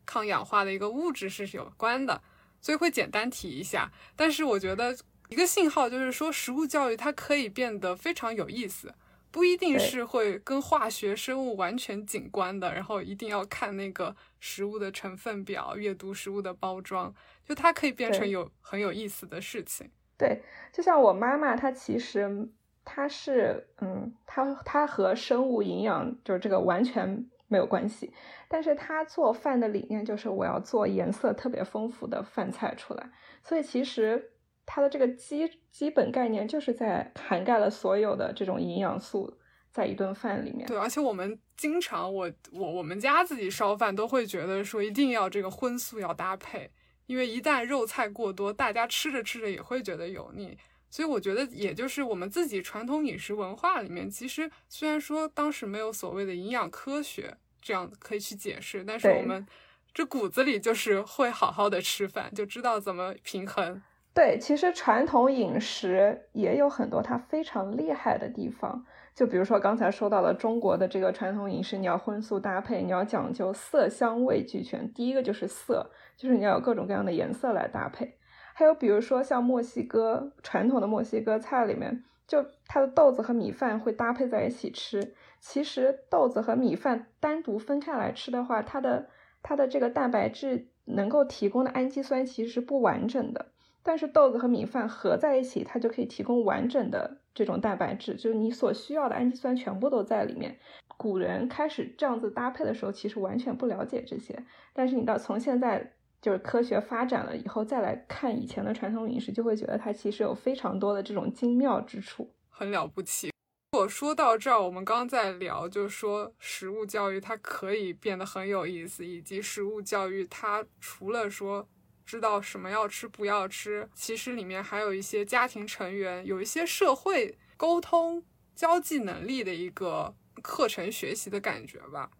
[0.05, 2.21] 抗氧化的一个物质是有关的，
[2.61, 3.91] 所以会简单提一下。
[4.15, 4.95] 但是我觉得
[5.31, 8.95] 一个信号就是说，食物教育它可以变得非常有意思。
[9.37, 19.90] 不一定是会跟化学生物完全景观的，然后一定要看那个食物的成分表，阅读食物的包装，就它可以变成有很有意思的事情。
[20.16, 20.40] 对，
[20.72, 22.49] 就像我妈妈，她其实
[22.83, 28.11] 她是，嗯，她她和生物营养就是这个完全没有关系，
[28.49, 33.11] 但是她做饭的理念就是我要做颜色特别丰富的饭菜出来，
[33.44, 34.31] 所以其实。
[34.67, 39.33] 它的这个基基本概念就是在涵盖了所有的这种营养素
[39.71, 40.67] 在一顿饭里面。
[40.67, 46.71] 对，而且我们经常，我我我们家自己烧饭都会觉得说一定要这个荤素要搭配，
[47.07, 50.59] 因为一旦肉菜过多，大家吃着吃着也会觉得油腻。
[50.89, 59.47] 所以我觉得，也就是我们自己传统饮食文化里面，其实虽然说当时没有所谓的营养科学这样可以去解释，但是我们
[59.93, 63.83] 这骨子里就是会好好的吃饭，就知道怎么平衡。
[64.17, 68.83] 对，其实传统饮食也有很多它非常厉害的地方，
[69.15, 74.91] 就比如说刚才说到了中国的这个传统饮食，你要荤素搭配，你要讲究色香味俱全。
[74.95, 78.17] 第一个就是色，就是你要有各种各样的颜色来搭配。
[78.55, 85.13] 还有比如说像墨西哥传统的墨西哥菜里面，就它的豆子和米饭会搭配在一起吃。
[85.41, 89.11] 其实豆子和米饭单独分开来吃的话，它的
[89.43, 93.49] 它的这个蛋白质能够提供的氨基酸其实是不完整的。
[93.87, 100.59] 但是豆子和米饭合在一起，它就可以提供完整的这种蛋白质，就是你所需要的氨基酸全部都在里面。
[100.96, 104.37] 古人开始这样子搭配的时候，其实完全不了解这些。
[104.72, 113.31] 但是你到从现在就是科学发展了以后，再来看以前的传统饮食，就会觉得它其实有非常多的这种精妙之处，很了不起。
[113.79, 121.68] 我说到这儿，我们刚刚在聊，就是说食物教育它可以变得很有意思，以及食物教育它除了说。
[122.07, 128.23] 知道什么要吃不要吃，其实里面还有一些家庭成员，有一些社会沟通
[128.55, 132.12] 交际能力的一个课程学习的感觉吧。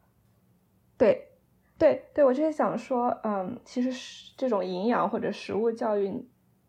[0.99, 1.29] 对，
[1.79, 6.29] 对，对，我就是想说，嗯，其实这种营养或者食物教育，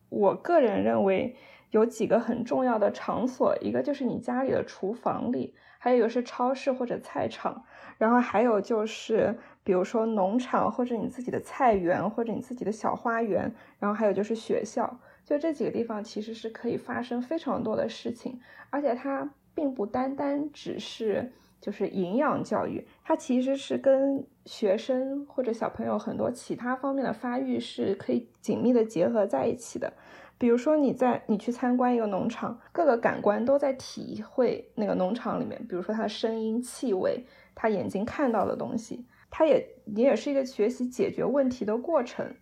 [0.10, 1.36] 我个人认为
[1.72, 7.66] 有几个很重要的场所，一个就是你家里的厨房里，还有一个是超市或者菜场，
[7.98, 29.92] 然后还有就是比如说农场或者你自己的菜园或者你自己的小花园，然后还有就是学校，就这几个地方其实是可以发生非常多的事情，而且它并不单单只是就是营养教育，它其实是跟学生或者小朋友很多其他方面的发育是可以紧密的结合在一起的。
[30.40, 37.26] 比如说你在你去参观一个农场，各个感官都在体会那个农场里面，比如说它的声音、气味，
[37.60, 42.36] 他眼睛看到的东西，它也你也是一个学习解决问题的过程。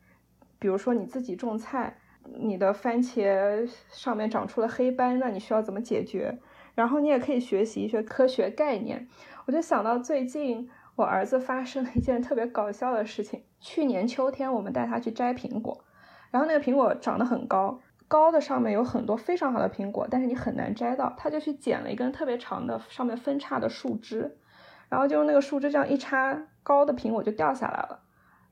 [0.60, 1.97] 比如说你自己种菜，
[2.38, 6.38] 你的番茄上面长出了黑斑，那你需要怎么解决？
[6.73, 9.08] 然后你也可以学习一些科学概念。
[9.45, 13.43] 我就想到最近我儿子发生了一件特别搞笑的事情。
[13.62, 15.86] 去年秋天我们带他去摘苹果，
[16.30, 17.80] 然后那个苹果长得很高。
[18.08, 21.13] 高的上面有很多非常好的苹果，但是你很难摘到。
[21.17, 24.38] 他就去捡了一根特别长的、上面分叉的树枝，
[24.95, 27.99] 然后就用那个树枝这样一插，高的苹果就掉下来了。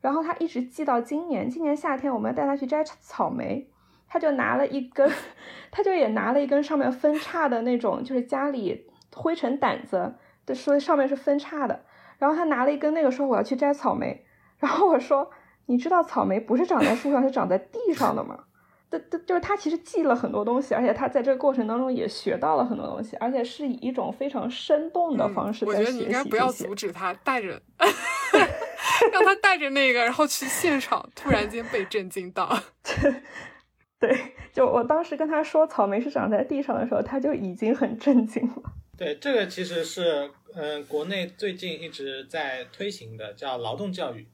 [0.02, 3.66] 然后他一直记到今年，今年夏天我们要带他去摘草莓，
[4.06, 5.10] 他就拿了一根，
[5.72, 11.80] 他就也拿了一根上面分叉的那种，就是家里灰尘掸子的，说上面是分叉的。
[12.18, 14.26] 然后他拿了一根那个说我要去摘草莓，
[14.58, 15.30] 然后我说
[15.64, 18.44] 你知道草莓不是长在树上，是长在地上的吗？
[19.26, 25.90] 就是他其实记了很多东西，而且他在这个过程当中也学到了很多东西，而且是以一种非常生动的方式在学习。
[25.90, 27.60] 我觉得你应该不要阻止他，带着
[29.12, 32.58] 让他带着那个，然后去现场，突然间被震惊到。
[33.98, 38.62] 对，就我当时跟他说草莓是长在地上的时候，他就已经很震惊了。
[38.98, 44.26] 对，这个其实是嗯，国内最近一直在推行的，叫劳动教育。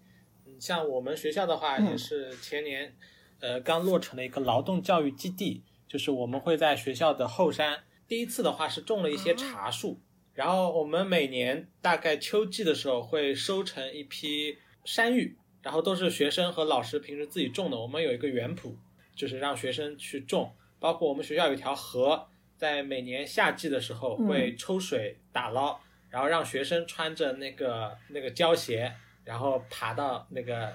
[0.46, 2.94] 嗯，像我们学校的话，也是前年。
[3.40, 9.98] 呃，刚落成的一个劳动教育基地，就是我们会在学校的后山，第一次的话是种了一些茶树，
[10.34, 17.78] 然后我们每年大概秋季的时候会收成一批山芋，然后都是学生和老师平时自己种的。
[17.78, 18.74] 我们有一个园圃，
[19.14, 28.92] 就是让学生去种，包括我们学校有一条河，在每年夏季的时候会抽水打捞，然后让学生穿着那个那个胶鞋，
[29.24, 30.70] 然后爬到那个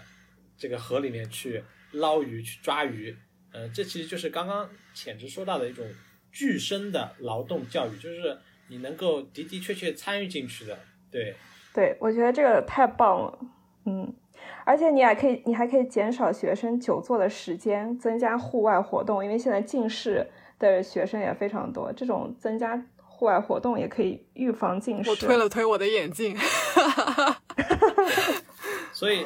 [0.57, 1.63] 这个河里面去。
[1.95, 3.15] 捞鱼去抓鱼，
[3.51, 5.85] 呃，这其实就是刚刚浅之说到的一种
[6.31, 10.77] 具身的劳动教育，就是你能够的的确确参与进去的。
[11.11, 11.35] 对，
[11.73, 13.39] 对我觉得这个太棒了，
[13.85, 14.13] 嗯，
[14.65, 20.27] 而且你还可以，你还可以减少学生久坐的时间，增加户外活动，因为现在近视
[20.59, 25.09] 的学生也非常多，这种增加户外活动也可以预防近视。
[25.09, 26.35] 我推了推我的眼镜，
[28.91, 29.25] 所以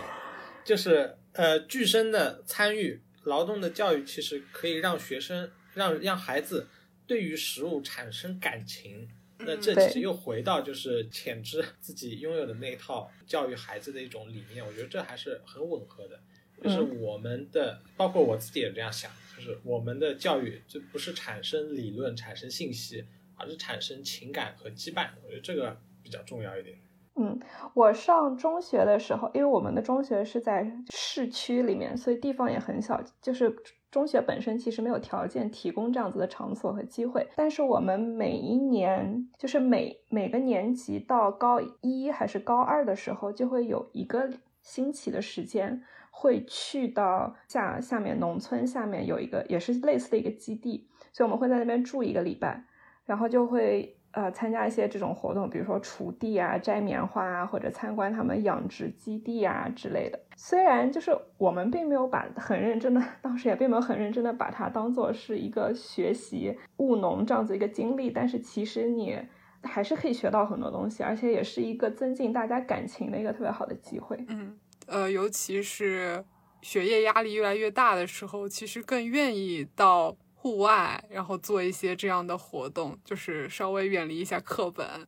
[0.63, 1.15] 就是。
[1.34, 6.68] 呃，具身的参与劳动的教育，其实可以让学生让让孩子
[7.06, 9.08] 对于食物产生感情。
[9.39, 14.65] 那这其实又回到就是潜知自己拥有的那一套教育孩子的一种理念。
[14.65, 16.20] 我觉得这还是很吻合的。
[16.62, 23.06] 就是我们的，包括我自己也这样想，就是我们的教育就不是产生理论、产生信息，
[23.38, 25.12] 而是产生情感和羁绊。
[25.24, 26.78] 我觉得这个比较重要一点。
[27.21, 27.38] 嗯，
[27.73, 32.97] 我上中学的时候，因为我们的中学是在市区里面，所以地方也很小。
[33.21, 33.53] 就是
[33.91, 37.27] 中学本身其实没有条件提供这样子的场所和机会。
[37.36, 44.29] 但是我们每一年，就是每每个年级到高一还是高二的时候，就会有一个
[44.62, 52.63] 星期的时间，会去到下下面农村下面有一个也是类似的一个基地，所以我们会在那边住一个礼拜，
[53.05, 53.97] 然后就会。
[54.12, 60.19] 呃，参加一些这种活动，比如说锄地啊、摘棉花啊，或者参观他们养殖基地啊之类的。
[60.36, 69.19] 虽然就是我们并没有把很认真的，当时也并没有很认真的把它当做是一个学习务农这样子一个经历，但是其实你
[69.62, 74.17] 还是可以学到很多东西，而且也是一个增进大家感情的一个特别好的机会。
[74.30, 76.26] 嗯，呃，尤其是
[76.62, 80.17] 学业压力越来越大的时候，其实更愿意到。
[80.41, 85.06] 户外，然后做一些这样的活动，就是稍微远离一下课本。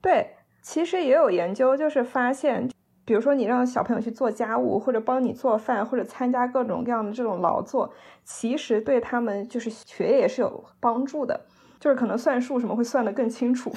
[0.00, 2.70] 对，其实也有研究，就是发现，
[3.04, 7.92] 比如说你让小朋友去做家务，或者帮你做饭，或者参加各种各样的这种劳作，
[8.24, 11.46] 其实对他们就是学业也是有帮助的，
[11.80, 13.74] 就是可能算数什么会算得更清楚。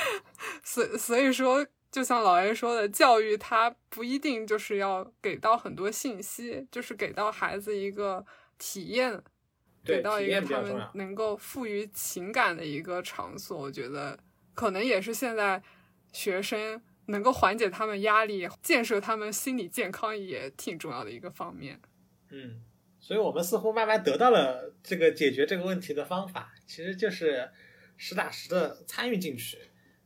[0.62, 8.26] 所所以说，就像老 A 说的，教育它不一定就是要给到很多信息，就是给到孩子一个
[8.58, 9.22] 体验。
[9.86, 14.18] 给到一个他们能够赋予情感的一个场所，我觉得
[14.54, 15.62] 可能也是现在
[16.12, 21.80] 学生能够缓解他们压力、建设他们心理健康也挺重要的一个方面。
[22.30, 22.60] 嗯，
[22.98, 27.50] 所以我们似乎慢慢得到了这个解决这个问题的方法，其实就是
[27.96, 29.58] 实打实的参与进去。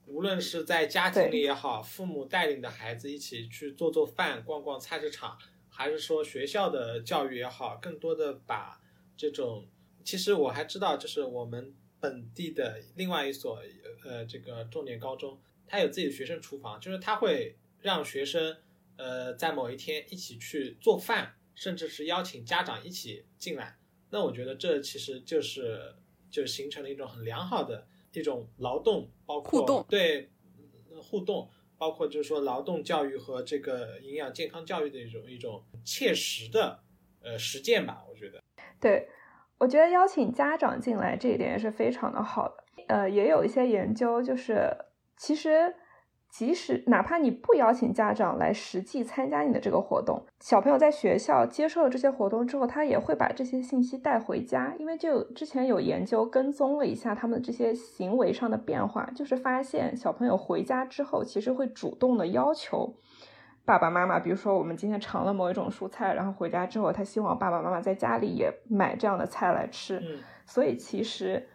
[0.07, 8.81] 无论是在家庭里也好，父母带领的孩子一起去做做饭、逛逛菜市场，还是说学校的教育也好，更多的把
[9.21, 9.67] 这种，
[10.03, 13.63] 其实我还知道，就是我们本地的另外一所
[14.03, 18.57] 呃这个重点高中，它有自己的学生厨房，就是他会让学生
[18.97, 23.77] 呃在某一天一起去做饭，甚至是邀请家长一起进来。
[24.09, 25.95] 那我觉得这其实就是
[26.31, 27.87] 就形成了一种很良好的。
[28.13, 30.31] 一种劳动，包括互动，对
[31.01, 31.49] 互动，
[31.79, 36.83] 包括就是说劳动教育和这个营养健康教育的一种一种切实的
[37.21, 38.43] 呃实践吧，我觉得。
[38.81, 39.09] 对，
[39.59, 42.55] 我觉得邀请家长进来这一点也是非常的好的。
[42.89, 44.77] 呃，也有一些研究，就是
[45.17, 45.75] 其实。
[46.33, 54.73] 即使哪怕你不邀请家长来实际参加你的这个活动，小朋友在学校接受了这些活动之后，他也会把这些信息带回家。
[54.79, 62.95] 因为就之前有研究跟踪了一下他们的这些行为上的变化，就是发现小朋友回家之后，其实会主动的要求
[63.71, 70.01] 爸爸妈妈，比如说我们今天尝了某一种蔬菜，然后回家之后，他希望爸爸妈妈在家里也买这样的菜来吃。
[70.01, 71.49] 嗯，所以其实。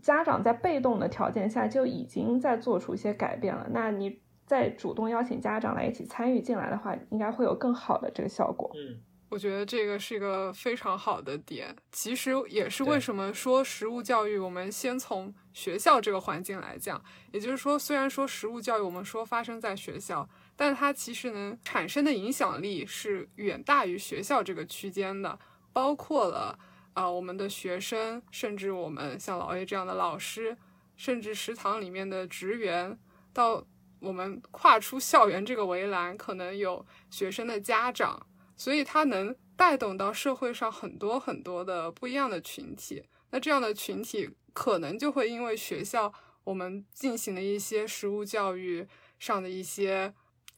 [0.00, 3.66] 家长在被动的条件下就已经在做出一些改变了。
[3.70, 8.70] 那你再主动邀请家长来一起参与进来的话，应该会有更好的这个效果。
[8.74, 8.98] 嗯，
[9.28, 11.76] 我觉得这个是一个非常好的点。
[11.90, 17.02] 其实也是为什么说食物教育，我们先从学校这个环境来讲。
[17.30, 20.26] 也就是说，虽然说食物教育我们说发生在学校，
[20.56, 25.38] 但它其实能产生的影响力是远大于学校这个区间的，
[25.72, 26.58] 包括了。
[26.94, 30.54] 啊，我们的学生，甚至我们像老 A 这样的老师，
[30.94, 32.98] 甚至食堂里面的职员，
[33.32, 33.66] 到
[33.98, 38.26] 我们跨出校园这个围栏，可能有学生的家长，
[38.58, 43.02] 所以它能带动到社会上很多很多的不一样的群体。
[43.30, 46.12] 那这样的群体，可能就会因为学校
[46.44, 48.86] 我们进行的一些实物教育
[49.18, 50.12] 上的一些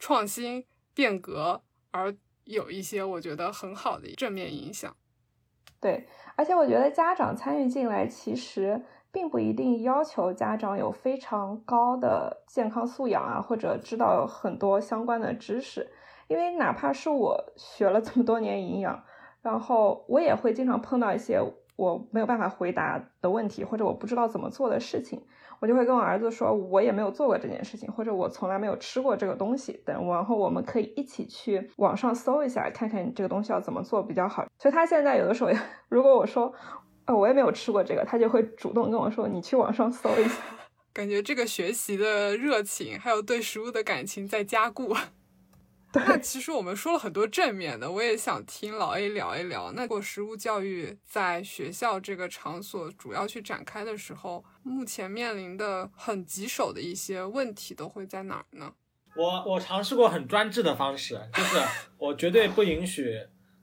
[0.05, 4.95] 创新变革，而有一些我觉得很好的正面影响。
[5.81, 6.07] 对。
[6.37, 15.91] 而且我觉得家长参与进来，其实并不一定要求家长有非常高的健康素养啊，或者知道很多相关的知识。
[16.29, 19.03] 因为哪怕是我学了这么多年营养，
[19.41, 21.41] 然后我也会经常碰到一些
[21.77, 25.25] 我没有办法回答的问题，或者我不知道怎么做的事情。
[25.65, 34.45] 我就会跟我儿子说，我也没有做过这件事情，或者我从来没有吃过这个东西等，然后我们可以一起去网上搜一下，看看这个东西要怎么做比较好。
[34.59, 35.51] 所以他现在有的时候，
[35.89, 36.53] 如果我说，
[37.07, 40.43] 呃，我也没有吃过这个，他就会主动跟我说，你去网上搜一下。
[40.93, 44.95] 感觉这个学习的热情，还有对食物的感情在加固。
[45.95, 49.73] 那其实我们说了很多正面的，我也想听老 A 聊一聊。
[49.73, 58.73] 那如果食物教育在学校这个场所主要去展开的时候，目前面临的很棘手的一些问题都会在哪儿呢？
[59.17, 61.63] 我我尝试过很专制的方式，就是
[61.99, 63.17] 我绝对不允许，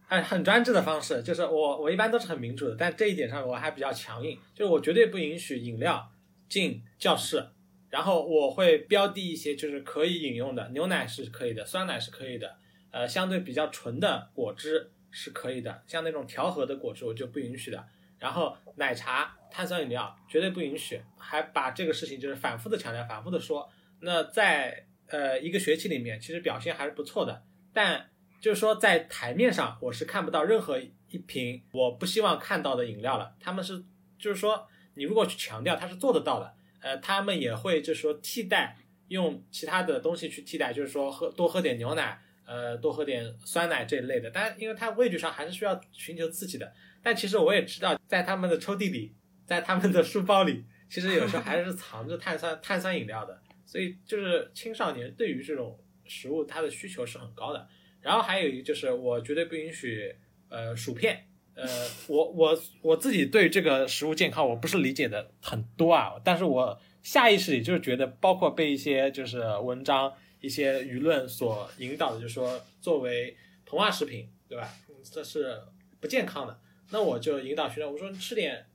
[0.07, 6.09] 很很专制的方式，就是我我一般都是很民主的，但这一点上我还比较强硬，就是我绝对不允许饮料
[6.47, 7.49] 进教室。
[7.91, 12.55] 然后我会标低一些，就是可以饮用的，牛奶是可以的，酸奶是可以的，
[12.89, 17.85] 呃，相对比较纯的果汁是可以的，像那种调和的果汁我就不允许的。
[18.17, 23.69] 然后奶茶、碳酸饮料绝对不允许，还把这个事情就是反复的强调，反复的说。
[23.99, 33.35] 那在呃一个学期里面，其实表现还是不错的，但就是说在台面上我是看不到任何一瓶我不希望看到的饮料了。
[33.39, 33.83] 他们是
[34.17, 36.53] 就是说你如果去强调，他是做得到的。
[36.81, 38.75] 呃，他们也会就是说替代
[39.07, 44.29] 用其他的东西去替代，就是说喝多喝点牛奶，呃，多喝点酸奶这一类的。
[44.29, 46.73] 但因为他味觉上还是需要寻求刺激的。
[47.03, 49.15] 但其实我也知道，在他们的抽屉里，
[49.45, 53.41] 在他们的书包里，其实有时候还是藏着碳酸 碳酸饮料的。
[53.65, 57.67] 所以就是青少年对于这种食物，它的需求是很高的。
[58.01, 60.15] 然后还有一个就是，我绝对不允许
[60.49, 61.27] 呃薯片。
[61.53, 61.67] 呃，
[62.07, 73.35] 我我我自己对这个食物健康我不是理解的很多啊，但是我下意识里就是觉得，包括被一些就是文章、一些舆论所引导的，就是说作为
[73.67, 74.73] 膨化食品，对吧？
[75.03, 75.61] 这是
[75.99, 76.59] 不健康的。
[76.91, 78.65] 那我就引导学生，我说你吃点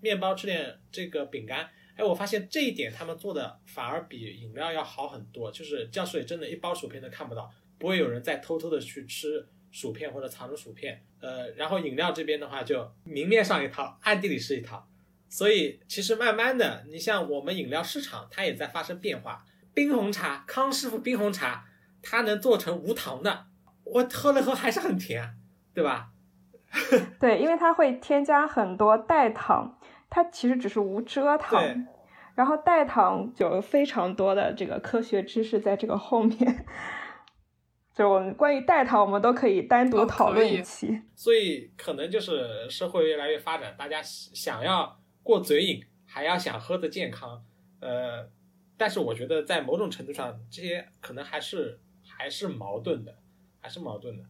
[0.00, 1.68] 面包，吃点这个饼干。
[1.96, 9.46] 哎，我发现这一点他们做的反而比饮料要好很多，就是教室里真的一包薯片都看不到，不会有人再偷偷的去吃。
[9.72, 14.86] 薯片或者藏着薯片，呃，然后饮料这边的话就明面上一套，暗地里是一套，
[15.28, 19.44] 所以其实慢慢的，你像我们饮料市场它也在发生变化。
[19.74, 21.64] 冰红茶，康师傅冰红茶，
[22.02, 23.46] 它能做成无糖的，
[23.84, 25.34] 我喝了喝还是很甜，
[25.72, 26.10] 对吧？
[27.18, 29.78] 对，因为它会添加很多代糖，
[30.10, 31.86] 它其实只是无蔗糖。
[32.34, 36.64] 然后代糖有非常多的这个科学知识在这个后面，
[37.94, 41.00] 就我们关于代糖，我们都可以单独讨论一期。
[41.14, 47.44] 所以可能就是社会越来越发展，大家想要过嘴瘾，还要想喝的健康，
[47.80, 48.28] 呃，
[48.76, 53.14] 但是我觉得在某种程度上，这些可能还是还是矛盾的，
[53.60, 54.24] 还是矛盾的。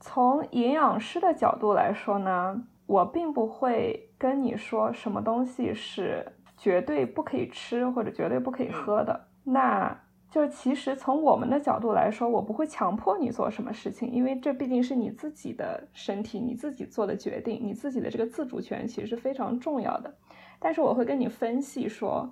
[0.00, 6.26] 从营养师的角度来说呢，我并不会跟你说什么东西是。
[6.56, 10.03] 绝对不可以吃或者绝对不可以喝的，那
[10.34, 20.12] 就是其实从我们的角度来说，我不会强迫你做什么事情，因为这毕竟是你自己的身体，你自己做的决定，你自己的这个自主权其实是非常重要的。
[20.58, 22.28] 但是我会跟你分析说，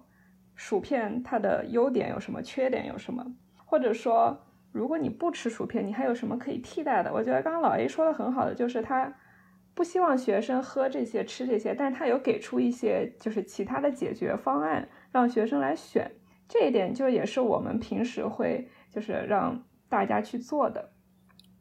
[0.56, 3.24] 薯片它的优点有什么，缺点有什么，
[3.64, 4.36] 或者说
[4.72, 7.12] 如果你不吃薯片，你还有什么可以替代的？
[7.14, 9.14] 我觉得刚刚老 A 说的很好的，就是他。
[9.74, 16.10] 不希望学生喝这些、吃这些，但是他有给出一些就是其他的解决方案，让学生来选。
[16.52, 20.92] 这一点就也是我们平时会就是让大家去做的，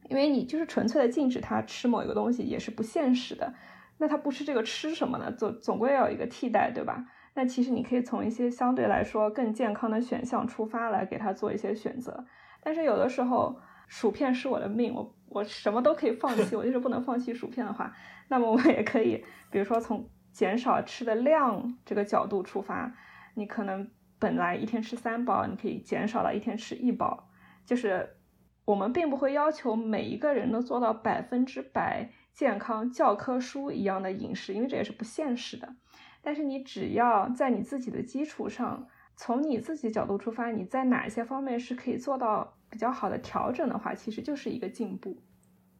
[0.10, 3.54] 因为你就是纯粹的禁止他吃某一个东西也是不现实的。
[4.00, 5.32] 那他不吃这个吃什么呢？
[5.32, 7.06] 总总归要有一个替代，对吧？
[7.36, 12.26] 那其实你可以从一些相对来说更健康的选项出发来给他做一些选择。
[12.62, 15.16] 但是有的时候薯片是我的命，我。
[15.34, 17.96] 我什么都可以放弃，我就是不能放弃薯片的话，
[18.28, 22.94] 那么我们也可以，比如说从减少吃的量这个角度出发，
[23.36, 23.90] 你可能
[24.22, 27.28] 本来一天吃三包，你可以减少到一天吃一包。
[27.66, 28.16] 就是
[28.64, 35.76] 我们并不会要求每一个人都做到百分之百健康教科书一样的饮食，因为这也是不现实的。
[36.22, 42.58] 但是你只要在你自己的基础上，从你自己角度出发，你在哪一些方面是可以做到。
[42.72, 45.22] 比较好的调整的话，其实就是一个进步。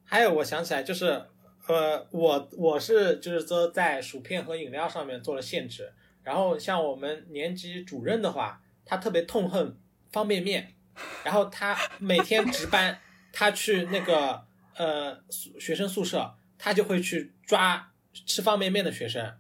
[0.04, 1.06] 还有，我想起来，就是，
[1.70, 5.94] 呃，我我是就是说在薯片和饮料上面做了限制。
[6.24, 9.78] 然后像我们年级主任的话，他特别痛恨
[10.12, 10.74] 方便面，
[11.24, 13.00] 然后他每天值班，
[13.32, 14.46] 他去那个
[14.76, 15.24] 呃
[15.60, 17.92] 学生宿舍，他就会去抓
[18.26, 19.34] 吃方便面的学生，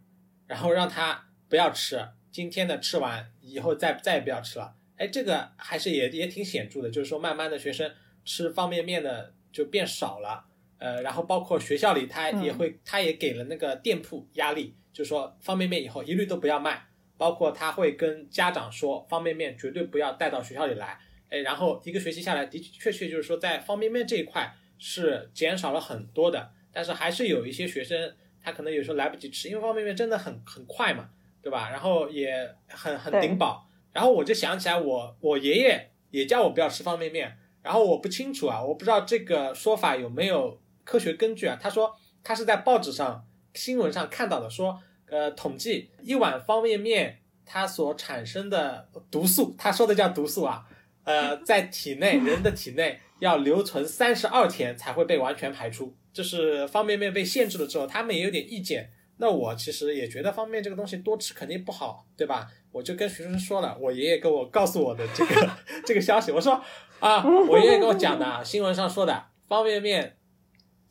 [0.47, 4.75] 然后让他不要吃，今天的吃完以后再再也不要吃了。
[4.97, 7.91] 哎，这个还是也也挺显著的，就是说，慢慢的学生
[8.23, 10.45] 吃方便面的就变少了，
[10.81, 16.83] 呃，然后包括学校里，他也会，他也给了那个店铺压力，就是说方便面以后一律都不要卖，
[17.17, 20.97] 包括他会跟家长说，方便面绝对不要带到学校里来，
[21.29, 31.09] 哎，然后一个学期下来的的确确就是说，在方便面这一块是减少了很多的，但是还是有一些学生他可能有时候来不及吃，因为方便面真的很很快嘛，
[31.43, 31.69] 对吧？
[31.69, 33.67] 然后也很很顶饱。
[33.93, 41.57] 然后我就想起来，我我爷爷也叫我不要吃方便面，然后我不清楚啊，我不知道这个说法有没有科学根据啊。
[41.61, 50.65] 他说他是在报纸上、新闻上看到的，说呃统计一碗方便面它所产生的毒素，他说的叫毒素啊，
[51.03, 58.89] 呃在体内人的体内要留存三十二天才会被完全排出，就是方便面被限制了之后，他们也有点意见。
[59.17, 62.47] 那我其实也觉得方便面这个东西多吃肯定不好，对吧？
[62.71, 65.49] 我就跟学生说了，我爷爷跟我告诉我的这个
[65.85, 66.59] 这个消息，我说
[66.99, 70.17] 啊，我爷爷跟我讲的，新闻上说的，方便面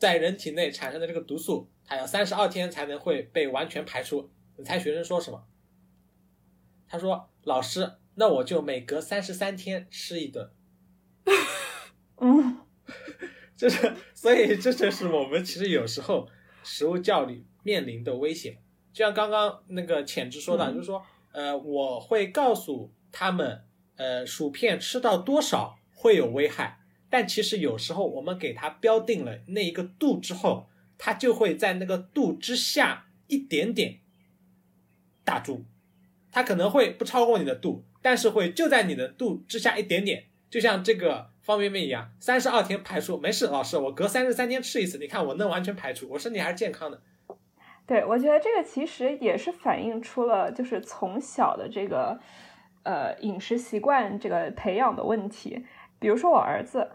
[0.01, 4.31] 在人体内产生的这个毒素，它要三十二天才能会被完全排出。
[4.57, 5.45] 你猜学生说什么？
[6.87, 10.49] 他说：“老师，那我就每隔三十三天吃一顿。”
[12.17, 12.57] 嗯，
[13.55, 16.27] 这是所以这就是我们其实有时候
[16.63, 18.57] 食物教育面临的危险。
[18.91, 21.05] 就像刚刚那个浅之说的，就是说。
[21.33, 23.63] 呃，我会告诉他们，
[23.95, 26.80] 呃，薯片吃到多少会有危害，
[27.11, 33.99] 但其实有时候我们给他标定了那一个度之后，他就会在那个度之下一点点
[35.23, 35.65] 打住，
[36.31, 47.01] 他可能会不超过你的度，但是会就在你的度之下一点点，就像这个方便面一样，三十二天排出没事，老师，我隔三十三天吃一次，你看我能完全排出，我身体还是健康的。
[47.85, 52.17] 对，我觉得这个其实也是反映出了就是从小的这个
[52.83, 55.65] 呃饮食习惯这个培养的问题。
[55.99, 56.89] 比如说我儿子，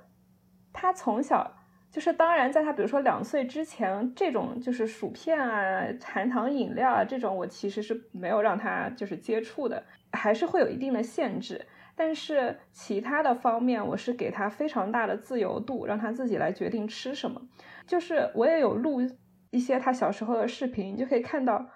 [0.78, 1.56] 他从小
[1.90, 11.64] 就是当然在他比如说两岁之前，这种就是薯片啊、含糖饮料啊这种，我其实是没有让他就是接触的，还是会有一定的限制。
[11.96, 17.40] 但是其他的方面，我是给他非常大的自由度，让他自己来决定吃什么。
[17.86, 19.00] 就是我也有录。
[19.52, 21.66] 一些他小时候的视频，你就可以看到，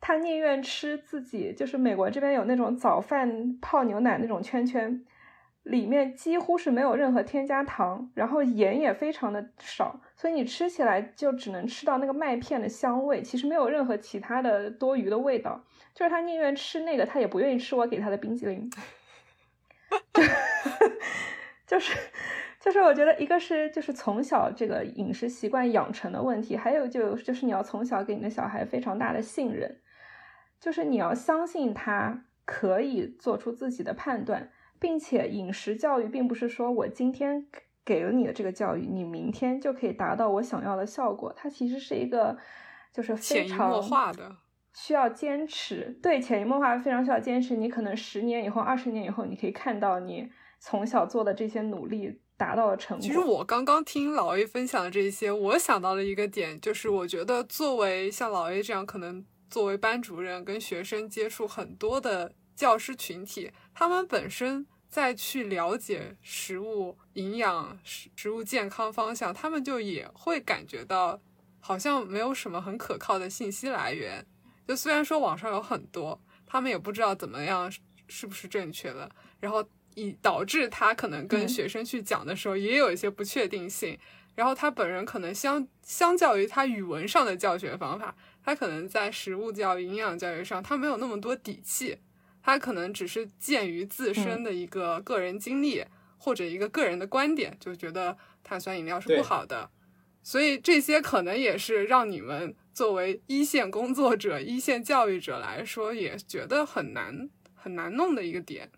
[0.00, 5.04] 他宁愿吃自己就是美国这边有那种早饭泡牛奶那种圈圈，
[5.64, 15.64] 里面几乎是没有任何添加糖，然后盐也非常的少，所以你吃起来就只能吃到那个麦片的香味，其实没有任何其他的多余的味道。
[15.94, 18.70] 就是他宁愿吃那个，他也不愿意吃我给他的冰激凌。
[21.66, 21.96] 就 是，
[22.60, 29.80] 就是我觉得一个是就是从小这个饮食习惯养成的问题，还有就就是你要从小给你的小孩非常大的信任，
[30.60, 34.50] 就是你要相信他可以做出自己的判断，
[34.84, 37.46] 并且饮食教育并不是说我今天
[37.86, 42.36] 给了你的这个教育，你明天就可以达到我想要的效果，它其实是一个
[42.92, 44.36] 就是非常潜移默化的。
[44.74, 47.56] 需要坚持，对潜移默化非常需要坚持。
[47.56, 50.28] 你可能十年以后、二十年以后，你可以看到你
[50.60, 53.02] 从小做的这些努力达到了成果。
[53.02, 71.20] 其实我刚刚听老 A 分享的这些，我想到了一个点，就是我觉得作为像老 A 这样可能作为班主任跟学生接触很多的教师群体，他们本身在去了解食物营养、食食物健康方向，他们就也会感觉到
[71.58, 74.24] 好像没有什么很可靠的信息来源。
[74.68, 77.68] 就虽然说网上有很多，他们也不知道怎么样
[78.06, 83.98] 是不是正确的，然后以导致他可能跟学生去讲的时候也有一些不确定性，
[84.36, 88.14] 然后他本人可能相相较于他语文上的教学方法，
[88.44, 91.98] 他可能在食物教育、营养教育上他没有那么多底气，
[92.44, 95.82] 他可能只是鉴于自身的一个个人经历
[96.18, 99.70] 或者一个个人的观点，就觉得碳酸饮料是不好的，
[100.22, 102.54] 所以这些可能也是让你们。
[102.74, 108.68] 作为一线工作者、一线教育者来说，也觉得很难很难弄的一个点。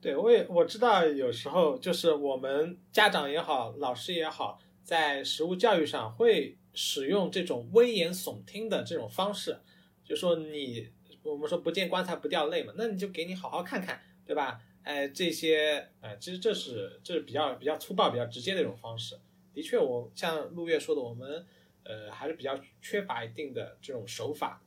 [0.00, 9.60] 对，我也我知道，有时候就是我们家长也好，老师也好，在食物教育上会使用这种危言耸听的这种方式，
[10.04, 10.88] 就说你
[11.22, 14.60] 我们说不见棺材不掉泪嘛，那你就给你好好看看，对吧？
[14.82, 19.16] 哎，这些哎，其实这是这是比较比较粗暴、比较直接的一种方式。
[19.54, 21.44] 的确，我像陆月说的，我们。
[21.84, 24.62] 呃，还是比较缺乏一定的这种手法。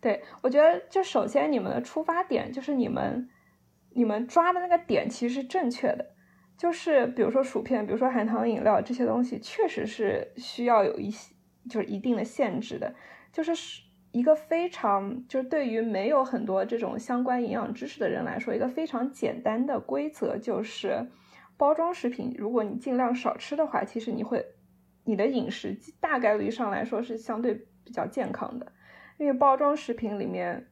[0.00, 3.28] 对，我觉得就首先你们的出发点就是你们
[3.90, 6.14] 你们抓的那个点其实是正确的，
[6.56, 11.34] 就是比如说薯片，比如说含糖饮料这些东西，确实是需要有一些
[11.68, 12.94] 就是一定的限制的。
[13.32, 13.52] 就是
[14.12, 21.06] 一个非常就是对于没有很多这种相关营养知识的人来说，一个非常简单的规则就是，
[21.56, 24.44] 包装食品如果你尽量少吃的话，其实你会。
[25.04, 28.70] 你的饮食大概率上来说是相对比较健康的，
[29.16, 30.68] 因为包装食品里面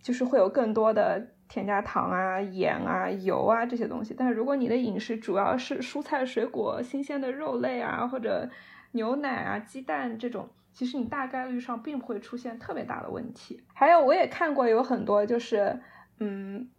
[0.00, 4.14] 就是会有更多的添加糖啊、盐啊、油啊这些东西。
[4.16, 8.48] 但是如果你的饮食主要是蔬菜、水果、新鲜的肉类啊，或者
[8.92, 13.62] 牛奶啊、鸡蛋这种，其实你大概率上并不会出现特别大的问题。
[13.74, 15.80] 还有，我也看过有很多就是，
[16.20, 16.70] 嗯，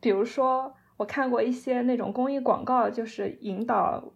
[0.00, 4.12] 比如说我看过一些那种公益广告，就是引导。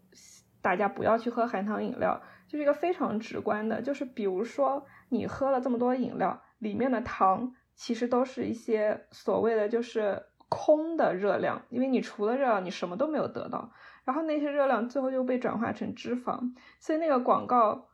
[0.63, 2.19] 大家不要去喝含糖饮料，
[2.49, 13.73] 就是一个非常直观的，就是比如说你喝了这么多饮料，里面的糖其实都是一些所谓的就是空的热量，因为你除了热量你什么都没有得到，
[14.05, 17.89] 然后那些热量最后又被转化成脂肪，所以那个广告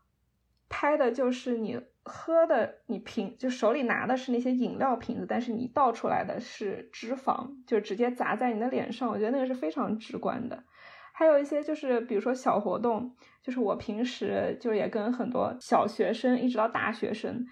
[0.69, 10.65] 拍的就是你喝的，你瓶就手里拿的是那些饮料瓶子，但是你倒出来的是脂肪，就直接砸在你的脸上，我觉得那个是非常直观的。
[11.13, 17.47] 还有一些就是，比如说小活动，就是我平时就也跟很多小学生一直到大学生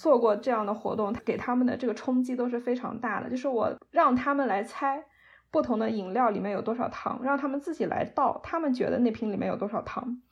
[0.00, 3.28] 做过这样的活动，给他们的这个冲击都是非常大的。
[3.28, 5.04] 就是我让他们来猜
[5.50, 10.22] 不同的饮料里面有多少糖，让他们自己来倒，他们觉得那瓶里面有多少糖，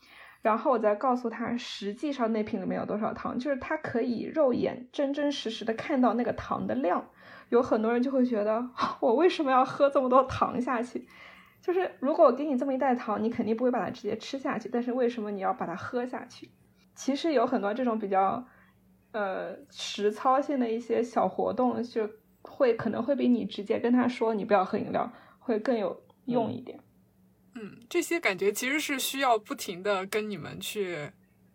[0.40, 7.04] 然后我再告诉他实际上那瓶里面有多少糖，就是他可以肉眼真真实实的看到那个糖的量。
[7.50, 11.06] 有很多人就会觉得， 我为什么要喝这么多糖下去？
[11.60, 14.70] 就是如果我给你这么一袋糖，你肯定不会把它直接吃下去。
[14.72, 16.50] 但是为什么你要把它喝下去？
[16.94, 18.46] 其实有很多这种比较，
[19.12, 22.08] 呃，实操性的一些小活动，就
[22.42, 26.78] 会可能会比你直接跟他说你不要喝饮料会更有用一点。
[27.54, 31.10] 嗯，这些感觉其实是需要不停的跟你们去，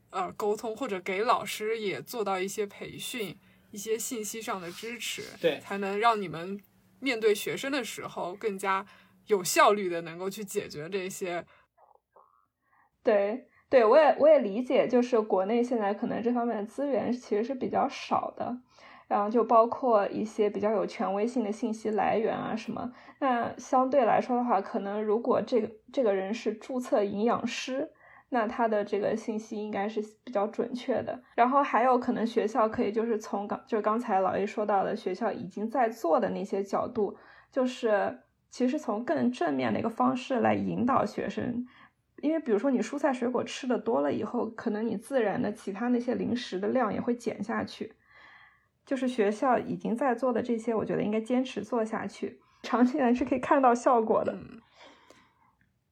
[0.10, 3.38] 呃，沟通，或者给老师也做到一些培训，
[3.72, 6.60] 一些信息上的支持，对，才能让你们
[6.99, 8.86] 面对学生的时候更加。
[9.28, 11.45] 有效率的能够去解决这些，
[13.01, 18.55] 对对，我也我也理解，就是国内现在可能这方面的资源其实是比较少的，
[19.07, 22.91] 然后就包括一些比较有权威性的信息来源啊什么。
[23.19, 27.89] 那相对来说的话，可能如果这个这个人是注册营养师，
[28.30, 31.24] 那他的这个信息应该是比较准确的。
[31.34, 37.17] 然后还有可能学校可以就是从刚就刚才老 A 说到的学校已经在做的那些角度，
[37.51, 38.19] 就是。
[38.53, 41.65] 其实从更正面的一个方式来引导学生，
[42.24, 47.93] 因为比如说你蔬菜水果吃的多了以后，可能你自然的其他那些零食的量也会减下去。
[48.86, 54.34] 就是学校已经在做的这些，我觉得应该坚持做下去，长期来是可以看到效果的。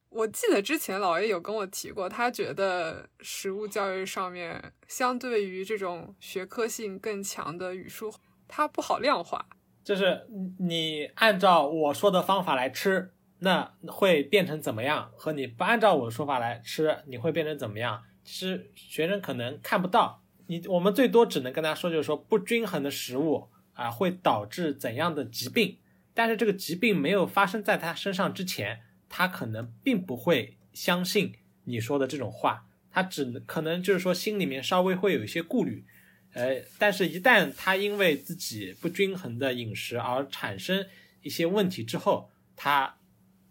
[0.10, 8.14] 我记得之前老爷有跟我提过，他觉得食物教育上面相对于这种学科性更强的语数，
[8.48, 9.46] 它不好量化。
[9.84, 10.28] 就是
[10.60, 13.14] 你按照我说的方法来吃，
[13.44, 15.12] 那会变成怎么样？
[15.16, 18.02] 和你不按照我的说法来吃，你会变成怎么样？
[18.24, 20.24] 其实学生可能看不到。
[20.48, 25.78] 你我们最多只能跟他说，就是说不均衡的食物啊会导致怎样的疾病，
[26.14, 28.82] 但是这个疾病没有发生在他身上之前。
[29.14, 31.34] 他可能并不会相信
[31.66, 35.84] 你说的这种话，他只可能就是说心里面稍微会有一些顾虑，
[36.32, 40.88] 呃，但是，一旦他因为自己不均衡的饮食而产生
[41.22, 42.96] 一些问题之后，他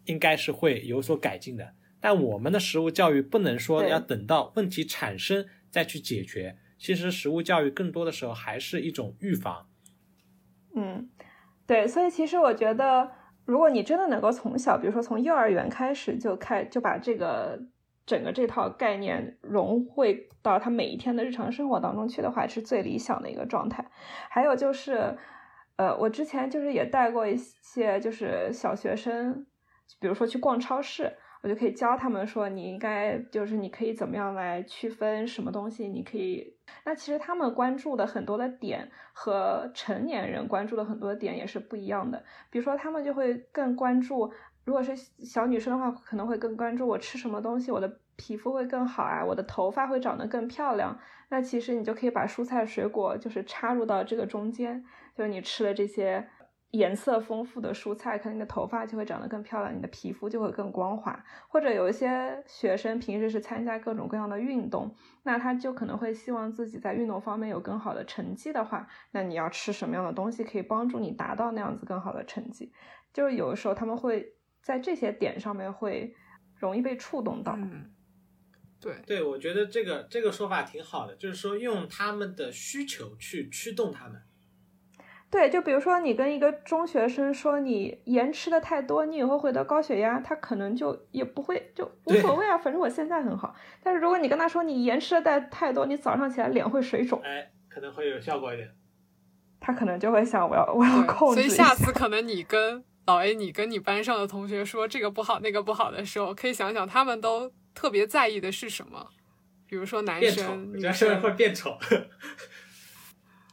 [0.05, 1.73] 应该是会有所改进的。
[1.99, 9.67] 但我们的食物教育不能说要等到问题产生再去解决，其实食物教育更多的时候还是一种预防。
[10.75, 11.09] 嗯，
[11.65, 13.11] 对，所以其实我觉得。
[13.43, 17.59] 如果你真的能够从小，比如说从幼儿园开始就开就把这个
[18.05, 23.83] 整个这套概念融汇到他每一天的日常生活当中去的话，是最理想的一个状态。
[24.29, 25.17] 还有就是，
[25.75, 29.45] 呃，我之前就是也带过一些就是小学生，
[29.99, 31.11] 比如说去逛超市。
[31.43, 36.55] 我就可以教他们说，你应该就是你可以怎么样来区分什么东西，你可以。
[36.85, 42.23] 那其实他们关注的很多的点和成年人关注的很多的点也是不一样的。
[42.51, 44.31] 比如说，他们就会更关注，
[44.65, 50.95] 如果是小女生的话，可能会更关注我吃什么东西，我的皮肤会更好啊，我的头发会长得更漂亮。
[51.29, 54.85] 那其实你就可以把蔬菜水果就是插入到这个中间，
[55.15, 56.29] 就是你吃了这些。
[56.71, 61.21] 颜色丰富的蔬菜，可能你的头发就会长得更漂亮，你的皮肤就会更光滑。
[61.49, 72.71] 或者有一些学生平时是参加各种各样的运动，那他就可能会希望自己在运动方面有更好的成绩的话，那你要吃什么样的东西可以帮助你达到那样子更好的成绩？
[73.13, 76.15] 就是有的时候他们会在这些点上面会
[76.55, 77.53] 容易被触动到。
[77.57, 77.91] 嗯，
[78.79, 84.21] 对对，我觉得这个这个说法挺好的，就是说用他们的需求去驱动他们。
[85.31, 93.55] 对，就比如说你跟一个中学生说你盐吃的太多，你以后会得高血压，他可能就也不会就无所谓啊，反正我现在很好。
[93.81, 98.69] 但是如果你跟他说你盐吃的太太多，你早上起来脸会水肿，哎，可能会有效果一点。
[99.61, 101.41] 他可能就会想我要我要控制。
[101.41, 109.07] 所以下次可能你跟老 A，你跟你班上的同学说这个不好那个不好的时候，可以想想他们都特别在意的是什么，
[109.65, 111.77] 比如说男生女生会变丑。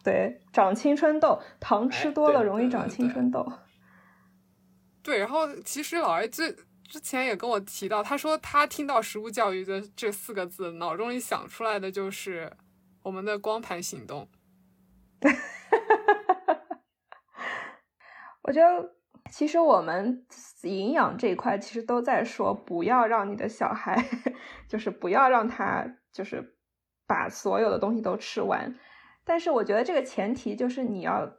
[0.09, 3.47] 对，长青春痘，糖吃多了容易长青春痘。
[5.03, 12.51] 对，然后其实老爷最之前也跟我提到，他说他听到食物教育的这四个字，脑中里想出来的就是
[13.03, 14.27] 我们的光盘行动。
[18.41, 18.95] 我觉得
[19.31, 20.25] 其实我们
[20.63, 24.03] 营养这一块其实都在说，不要让你的小孩，
[24.67, 26.57] 就是不要让他就是
[27.07, 28.75] 把所有的东西都吃完。
[29.29, 31.31] 但是我觉得这个前提就是你要，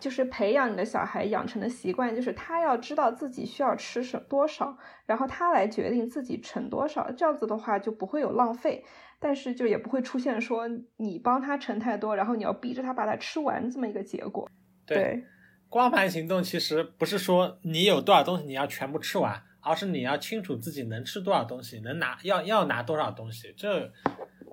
[0.00, 8.84] 就是培养你的小孩养成的习惯，就是他要知道自己需要吃什多少，然后他来决定自己盛多少，这样子的话就不会有浪费，
[9.20, 14.50] 但是就也不会出现说你帮他盛太多，然后你要逼着他把它吃完这么一个结果。
[14.84, 15.24] 对，
[15.68, 23.92] 光盘行动其实不是说你有多少东西你要全部吃完，而是你要清楚自己能吃多少东西，能拿要要拿多少东西，这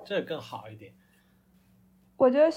[0.05, 0.93] 这更好一点。
[2.19, 2.51] 我觉得，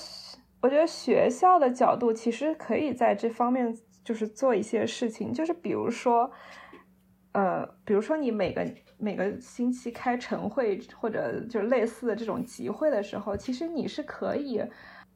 [0.61, 6.29] 我觉得学校的角度其实可以在这方面就是做一些事情，就是比如说，
[7.31, 8.67] 呃，比如说你每个
[8.99, 14.61] 每个星期开晨会或者就是类似的这种集会的时候，其实你是可以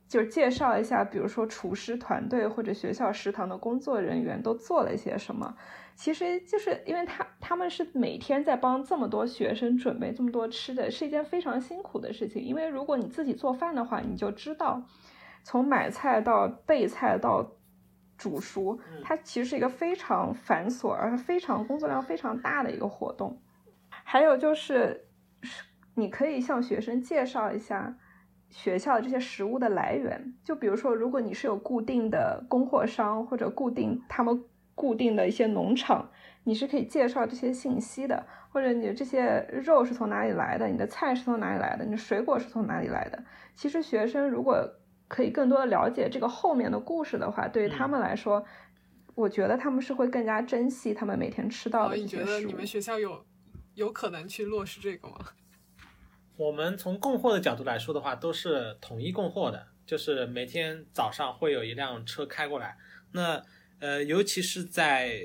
[0.09, 5.57] 就是介绍一下，比如说厨师团队或者学校食堂的工作人员都做了一些什么。
[5.95, 12.43] 其实就是因为他他们是每天在帮这么多学生准备这么多吃的，是一件非常辛苦的事情。
[12.43, 14.83] 因为如果你自己做饭的话，你就知道，
[15.43, 17.57] 从买菜到备菜到
[18.19, 23.41] 煮熟，它其实是一个非常繁琐而且非常工作量非常大的一个活动。
[23.89, 25.09] 还有就是，
[25.95, 27.97] 你可以向学生介绍一下
[28.51, 30.35] 学校的这些食物的来源。
[30.45, 34.45] 就比如说，如果你是有固定的供货商或者固定他们。
[34.77, 36.07] 固定的一些农场，
[36.45, 43.25] 你是可以介绍这些信息的，或者你的这些肉是从哪里来的，你的菜是从哪里来的，你的水果是从哪里来的。
[43.55, 44.71] 其实学生如果
[45.09, 48.45] 可以更多的了解这个后面的故事的话，对于他们来说，
[49.15, 52.21] 我觉得他们是会更加珍惜他们每天吃到的这些食物。
[52.21, 53.25] 你觉得你们学校有
[53.77, 55.17] 有可能去落实这个吗？
[56.37, 62.77] 我们从供货的角度来说的话，都是统一供货的，就是每天早上会有一辆车开过来。
[63.13, 63.43] 那
[63.79, 65.19] 呃，尤其是在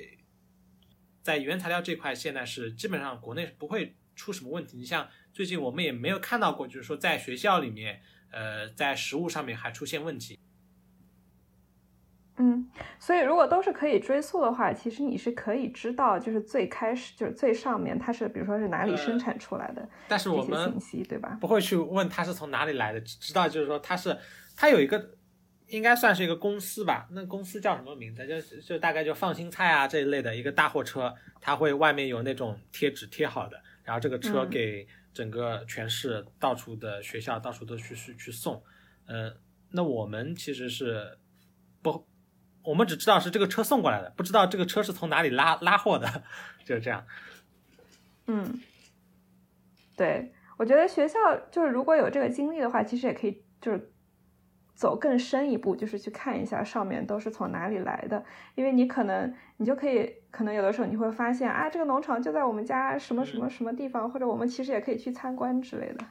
[1.21, 4.77] 在原材料这块，现在是基本上国内是不会出什么问题。
[4.77, 8.01] 你像最近我们也没有看到过，就是说在学校里面，
[8.31, 10.39] 呃，在食物上面还出现问题。
[12.41, 12.67] 嗯，
[12.97, 21.37] 所以如果都是可以追溯的话，其实你是可以知道，就是最开始就是最上面它是，比如说是哪里生产出来的，但是我们信息对吧？
[21.39, 24.17] 不会去问它是从哪里来的，只知道就是说它是
[24.55, 25.11] 它有一个
[25.67, 28.25] 应该算是一个公司吧，那公司叫什么名字？
[28.25, 38.63] 就就大概就放心菜啊这一类的一个大货车，它会外面有那种贴纸贴好的，然后这个车给整个全市到处的学校到处都去去去送，
[39.05, 39.31] 嗯，
[39.69, 41.19] 那我们其实是
[41.83, 42.03] 不。
[42.63, 46.23] 我们只知道是这个车送过来的，不知道这个车是从哪里拉拉货的，
[46.63, 47.03] 就是这样。
[48.27, 48.61] 嗯，
[49.97, 51.17] 对，我觉得学校
[51.49, 53.91] 就是如果有这个经历的话，其实也可以就是
[54.75, 58.23] 走更深一步，就是去看一下上面都是从哪里来的，
[58.55, 66.05] 因为你可能你就可以可能有的时候你会发现啊，这个农场就在我们家什么什么什么地方，或者我们其实也可以去参观之类的。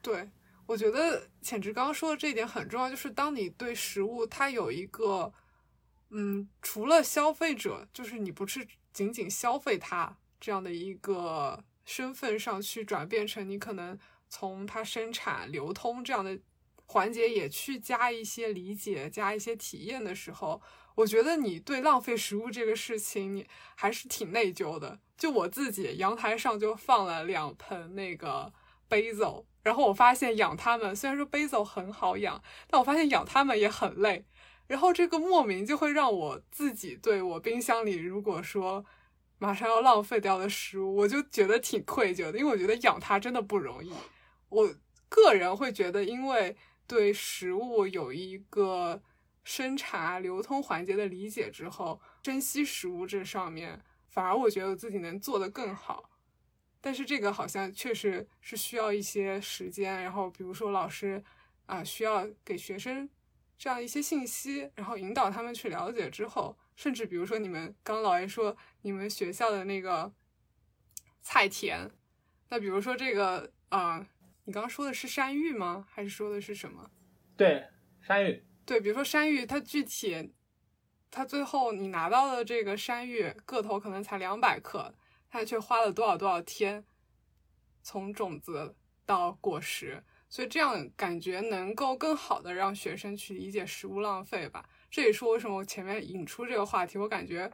[0.00, 0.30] 对，
[0.66, 5.32] 我觉得浅直刚刚说的这一点很重要，就是当你对食物它有一个。
[6.16, 13.98] 嗯，除了消费者，就是你不是仅仅消费它这样的一个身份上去转变成你可能
[14.28, 16.38] 从它生产、流通这样的
[16.86, 20.62] 环节也去加一些理解、加一些体验的时候，
[20.94, 25.00] 我觉得你对浪费食物这个事情你还是挺内疚的。
[25.18, 28.52] 就我自己阳台上就放了两盆那个
[28.88, 34.24] basil，然后我发现养它们虽然说 basil 很好养，但我发现养它们也很累。
[34.66, 38.84] 然后这个莫名就会让我自己对我冰箱里如果说
[39.38, 43.92] 马上要浪费掉的食物，我就觉得挺愧疚的，因为我觉得养它真的不容易。
[44.48, 44.74] 我
[45.08, 46.56] 个人会觉得，因为
[46.86, 49.02] 对食物有一个
[49.42, 56.10] 生产、流通环节的理解之后，珍惜食物这上面，反而我觉得自己能做得更好。
[56.80, 61.22] 但是这个好像确实是需要一些时间，然后比如说老师
[61.66, 63.08] 啊，需要给学生。
[63.56, 70.12] 这样一些信息，然后引导他们去了解之后，甚至比如说你们刚老爷说你们学校的那个
[71.22, 71.90] 菜田，
[72.48, 74.06] 那比如说这个啊，
[74.44, 75.86] 你刚刚说的是山芋吗？
[75.90, 76.90] 还是说的是什么？
[77.36, 77.66] 对，
[78.02, 78.44] 山芋。
[78.66, 80.32] 对，比如说山芋，它具体
[81.10, 84.94] 它最后你拿到的这个山芋个头可能才两百克，
[85.30, 86.84] 它却花了多少多少天
[87.82, 88.74] 从种子
[89.06, 90.02] 到果实。
[90.34, 94.68] 所以这样感觉能够更好的让学生去理解食物浪费吧。
[94.90, 96.98] 这也是为什么我前面引出这个话题。
[96.98, 97.48] 我感觉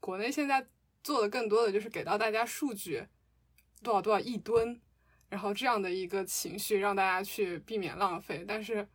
[0.00, 0.66] 国内现在
[1.02, 3.06] 做的更多的就是给到大家数据，
[3.82, 4.80] 多少多少亿吨，
[5.28, 8.42] 然后这样的一个情绪让大家去避免浪费。
[8.48, 8.88] 但是，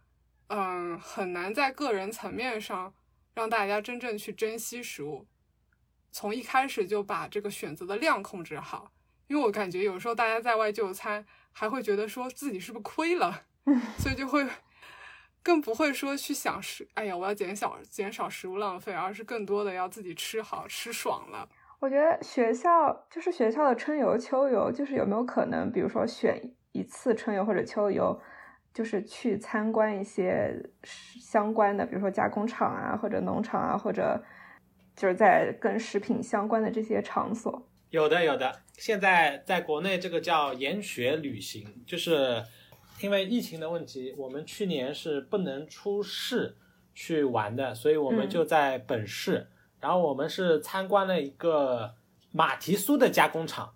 [0.47, 2.91] 嗯，很难在个人层面上
[3.35, 5.27] 让大家真正去珍惜食物，
[6.11, 8.91] 从一开始就把这个选择的量控制好。
[9.27, 11.23] 因为我感觉有时候大家在外就餐。
[11.51, 13.43] 还会觉得说自己是不是亏了，
[13.97, 14.45] 所以就会
[15.41, 21.47] 更不会说去想食，哎呀，我要减少减少食物浪费，而是更多的要自己吃好吃爽了。
[21.79, 28.21] 我觉得学校就是学校的春游、秋游，就是有没有可能，比如说选一次春游或者秋游，
[28.73, 34.21] 就是去参观一些相关的，比如说加工厂啊，或者农场啊，或者
[34.93, 37.68] 就是在跟食品相关的这些场所。
[37.91, 38.61] 有的，有的。
[38.77, 42.43] 现在在国内，这个叫研学旅行，就是
[43.01, 46.55] 因为疫情的问题，我们去年是不能出市
[46.93, 49.47] 去玩的，所以我们就在本市。
[49.79, 51.95] 然后我们是参观了一个
[52.31, 53.73] 马蹄酥的加工厂，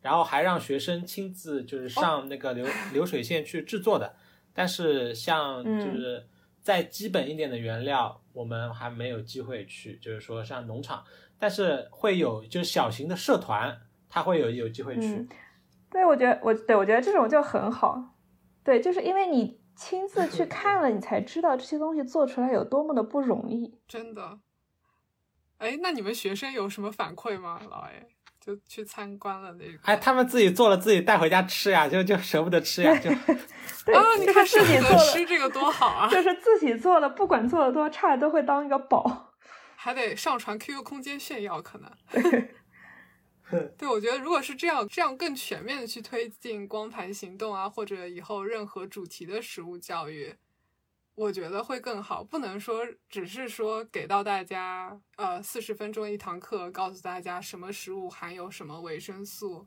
[0.00, 4.14] 然后还让学生亲自就是上那个流流水线去制作的。
[4.54, 6.24] 但是像就是
[6.62, 11.04] 再基本一点的原料，我们还没有机会去，就是说像农场。
[11.38, 13.76] 但是会有就是小型的社团，
[14.08, 15.28] 他会有有机会去。
[15.90, 18.14] 对，我觉得我对我觉得这种就很好。
[18.64, 23.78] 对，就是因为你亲自去看了，你才知道这些东西做出来有多么的不容易。
[23.86, 24.38] 真的。
[25.58, 27.60] 哎，那你们学生有什么反馈吗？
[27.70, 28.08] 老 A
[28.40, 29.78] 就去参观了那个。
[29.82, 33.10] 哎，他们自己做了，自己带回家吃呀，就就舍不得吃呀，就。
[33.94, 36.08] 啊，你看自己做吃这个多好啊！
[36.10, 39.25] 就是自己做的，不管做的多差，都会当一个宝。
[39.76, 41.90] 还得上传 QQ 空间炫耀，可能。
[43.78, 50.34] 对，我觉得如果是这样，这样更全面的去推进光盘行动啊，或者以后任何主题的食物教育，
[51.14, 52.24] 我觉得会更好。
[52.24, 59.64] 不能说只是说给到大家，呃，四十分钟一堂课，告诉大家什么食物含有什么维生素，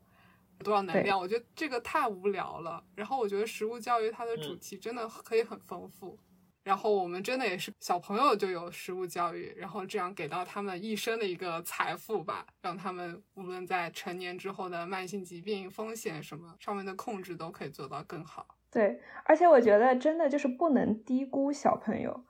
[0.62, 1.18] 多少能量？
[1.18, 2.84] 我觉得这个太无聊了。
[2.95, 6.20] 然后我觉得食物教育它的主题真的可以很丰富。
[6.62, 18.45] 然后我们真的也是小朋友就有食物教育，然后这样给到他们一生的一个财富吧，让他们无论在成年之后的慢性疾病风险什么上面的控制都可以做到更好。
[18.70, 22.26] 对，而且我觉得真的就是不能低估小朋友，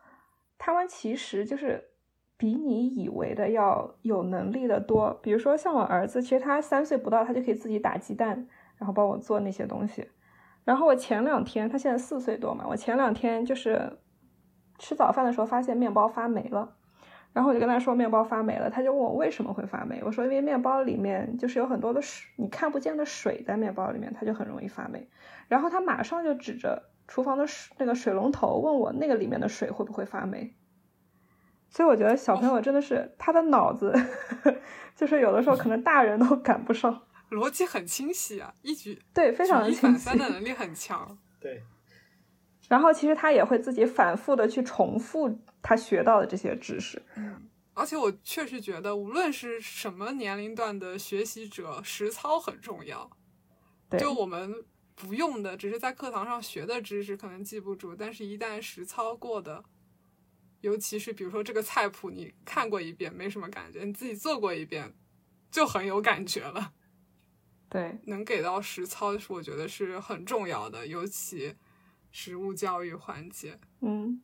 [0.58, 1.90] 他们其实就是
[2.38, 5.12] 比你以为的要有能力的多。
[5.24, 10.08] 比如说像我儿子，其实他三岁不到，他就可以自己打鸡蛋，然后帮我做那些东西。
[10.64, 13.92] 然后我前两天，他现在四岁多嘛，我前两天就是。
[14.80, 16.74] 吃早饭的时候发现面包发霉了，
[17.34, 25.08] 然后我就跟他说面包发霉了，他就问我为什么会发霉，我说因为面包里面就是有很多的水，你看不见的水在面包里面，它就很容易发霉。
[25.48, 30.56] 然后他马上就指着厨房的水那个水龙头问我那个里面的水会不会发霉。
[31.70, 33.94] 所以我觉得小朋友真的是他的脑子，
[34.96, 41.62] 就是有的时候可能大人都赶不上，逻辑很清晰啊，一举对非常举一反三的能力很强，对。
[42.70, 47.02] 然后其实他也会自己反复的去重复他学到的这些知识。
[47.16, 53.10] 嗯，而且我确实觉得，无论是什么年龄段的学习者，实操很重要。
[53.90, 54.64] 对，就我们
[54.94, 59.64] 不用的，只是在课堂上学的知识可能记不住，但是一旦实操过的，
[60.62, 64.94] 尤其是比如说这个菜谱，你看过一遍没什么感觉，你自己做过一遍
[65.50, 66.74] 就很有感觉了。
[67.68, 71.56] 对，能给到实操，我觉得是很重要的，尤其。
[72.12, 74.20] 食物教育环节，嗯，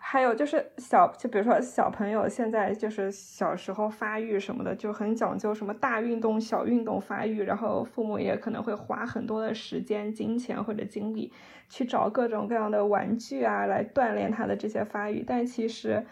[0.00, 11.32] 还有就是小，就比如说小朋友现在就是小时候发育什么的就很讲究，什么大运动、小运动发育，然后父母也可能会花很多的时间、金钱或者精力
[11.68, 16.06] 去找各种各样的玩具啊来锻炼他的这些发育，但其实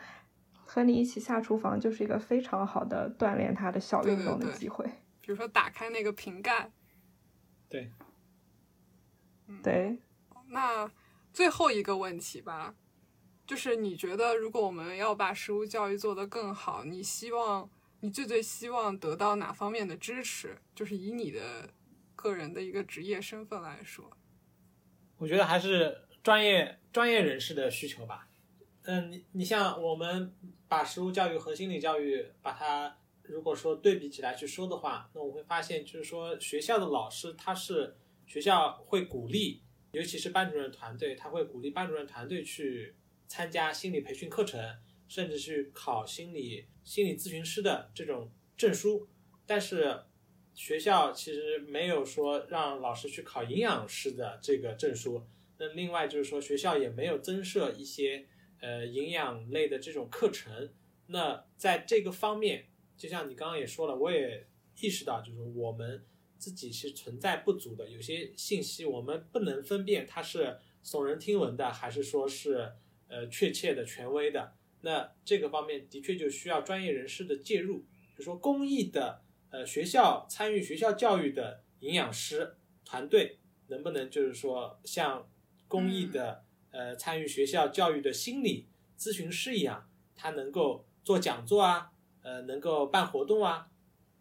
[0.52, 4.84] 和你一起下厨房就是一个非常好的锻炼他的小运动的机会。
[5.20, 6.68] 比如说打开那个瓶盖，
[7.68, 7.92] 对，
[9.62, 9.98] 对，
[10.48, 10.90] 那。
[11.32, 12.74] 最后一个问题吧，
[13.46, 17.70] 就是你觉得如果我们要把食物教育做得更好，你希望
[18.00, 20.58] 你最最希望得到哪方面的支持？
[20.74, 21.70] 就是以你的
[22.14, 24.10] 个人的一个职业身份来说，
[25.16, 28.28] 我觉得还是专业专业人士的需求吧。
[28.82, 30.34] 嗯，你你像我们
[30.68, 39.62] 把食物教育和心理教育把它如果说对比起来去说的话，那我会发现就是说学校的老师他是学校会鼓励。
[39.92, 42.94] 尤其是班主任团队，他会鼓励班主任团队去
[43.28, 44.58] 参加心理培训课程，
[45.06, 49.06] 甚至去考心理心理咨询师的这种证书。
[49.46, 50.04] 但是
[50.54, 55.26] 学校其实没有说让老师去考营养师的这个证书。
[55.58, 58.26] 那另外就是说，学校也没有增设一些
[58.60, 60.72] 呃营养类的这种课程。
[61.08, 62.66] 那在这个方面，
[62.96, 64.46] 就像你刚刚也说了，我也
[64.80, 66.06] 意识到，就是我们。
[66.42, 72.72] 自己是存在不足的，有些信息我们不能分辨它是耸人听闻的，还是说是
[73.06, 74.54] 呃确切的、权威的。
[74.80, 77.84] 那这个方面的确就需要专业人士的介入，
[78.18, 83.38] 就说公益的呃学校参与学校教育的营养师团队，
[83.68, 85.30] 能不能就是说像
[85.68, 88.66] 公益的呃参与学校教育的心理
[88.98, 93.68] 咨询师一样，他能够做讲座啊，呃能够办活动啊。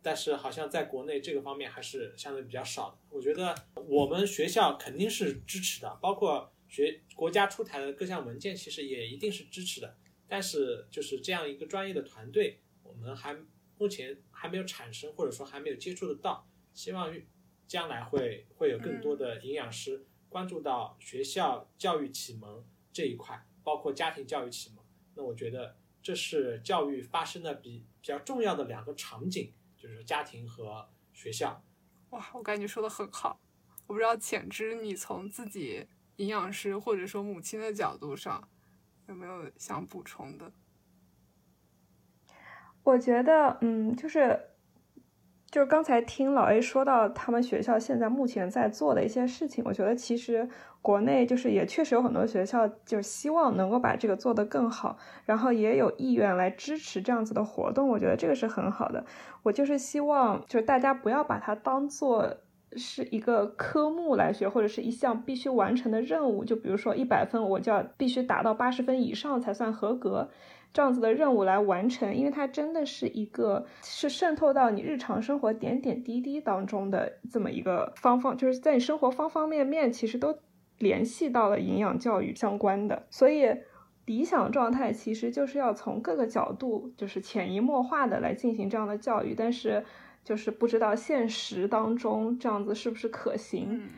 [0.02, 2.97] 但是好像在国内这个方面还是相对比较少的。
[3.10, 9.95] 我觉得我们学校肯定是支持的，包括学国家出台的各项文件，其实也一定是支持的。
[10.28, 13.38] 但是就是这样一个专业的团队，我们还
[13.78, 16.47] 目前还没有产生，或者说还没有接触得到。
[16.74, 17.14] 希望
[17.68, 24.84] 将来会会有更多的营养师关注到学校教育启蒙这一块，包括家庭教育启蒙。
[25.16, 29.54] 那我觉得这是教育发生的比比较重要的两个场景。
[29.82, 31.64] 就是家庭和学校，
[32.12, 33.42] 哇，我感觉说的很好。
[33.88, 38.48] 我不知道浅之，你从自己营养师或者说母亲的角度上，
[39.08, 40.54] 有没有想补充的？
[42.84, 44.51] 我觉得，嗯，就是。
[45.52, 50.47] 就是刚才听老 A 说到他们学校现在目前在做的一些事情，我觉得其实
[50.82, 59.04] 国内就是也确实有很多学校就希望能够把这个做得更好，然后也有意愿来支持这样子的活动，我觉得这个是很好的。
[59.43, 62.34] 我就是希望就是大家不要把它当做
[62.78, 70.30] 是一个科目来学，或者是一项必须完成的任务，就比如说一百分我就要必须达到八十分以上才算合格。
[70.74, 80.38] 这样子的任务来完成，因为它真的是一个是渗透到你日常生活点点滴滴当中的这么一个方方，就是在你生活方方面面，其实都
[80.78, 83.05] 联系到了营养教育相关的。
[83.09, 83.53] 所以
[84.05, 89.36] 理想状态其实就是要从各个角度，就是潜移默化的来进行这样的教育。
[89.36, 89.84] 但是
[90.24, 93.67] 就是不知道现实当中这样子是不是可行。
[93.69, 93.89] 嗯，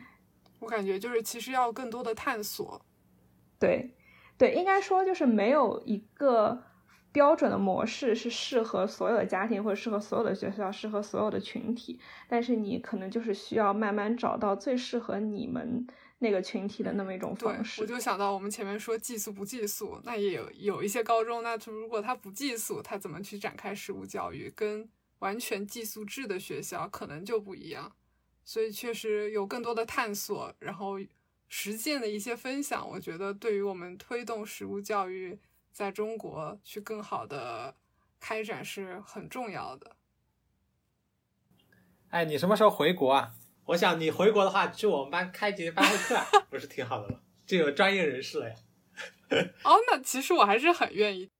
[0.58, 2.80] 我感觉就是其实要更多的探索。
[3.58, 3.94] 对，
[4.36, 6.62] 对，应该说就是没有一个
[7.12, 15.86] 标准的模式是适合所有的家庭或者适合所有的学校、适合所有的群体，但是你可能就是需要慢慢找到最适合你们。
[16.20, 24.50] 那个群体的那么一种方式，我就想到我们前面说寄宿不寄宿，那也有有一些高中，那如果他不寄宿，他怎么去展开实物教育？
[24.56, 27.92] 跟完全寄宿制的学校可能就不一样，
[28.42, 30.98] 所以确实有更多的探索，然后
[31.48, 35.38] 实践的一些分享，我觉得对于我们推动食物教育
[35.72, 37.74] 在中国去更好的
[38.18, 39.96] 开展是很重要的。
[42.10, 43.32] 哎，你什么时候回国啊？
[43.66, 47.20] 我想你回国的话，去我们班开节班会课，不是挺好的吗？
[47.46, 48.54] 就有专业人士了呀。
[49.64, 51.30] 哦，那其实我还是很愿意。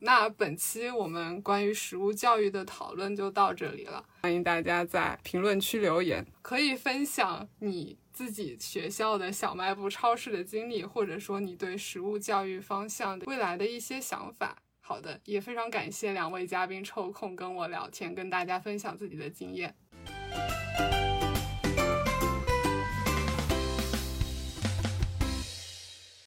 [0.00, 14.56] 那本期我们关于食物教育的讨论就到这里了，欢迎大家在评论区留言，可以分享你自己学校的小卖部超市的经历，或者说你对食物教育方向的未来的一些想法。
[14.80, 19.74] 好的，也非常感谢两位嘉宾抽空跟我聊天，跟大家分享自己的经验。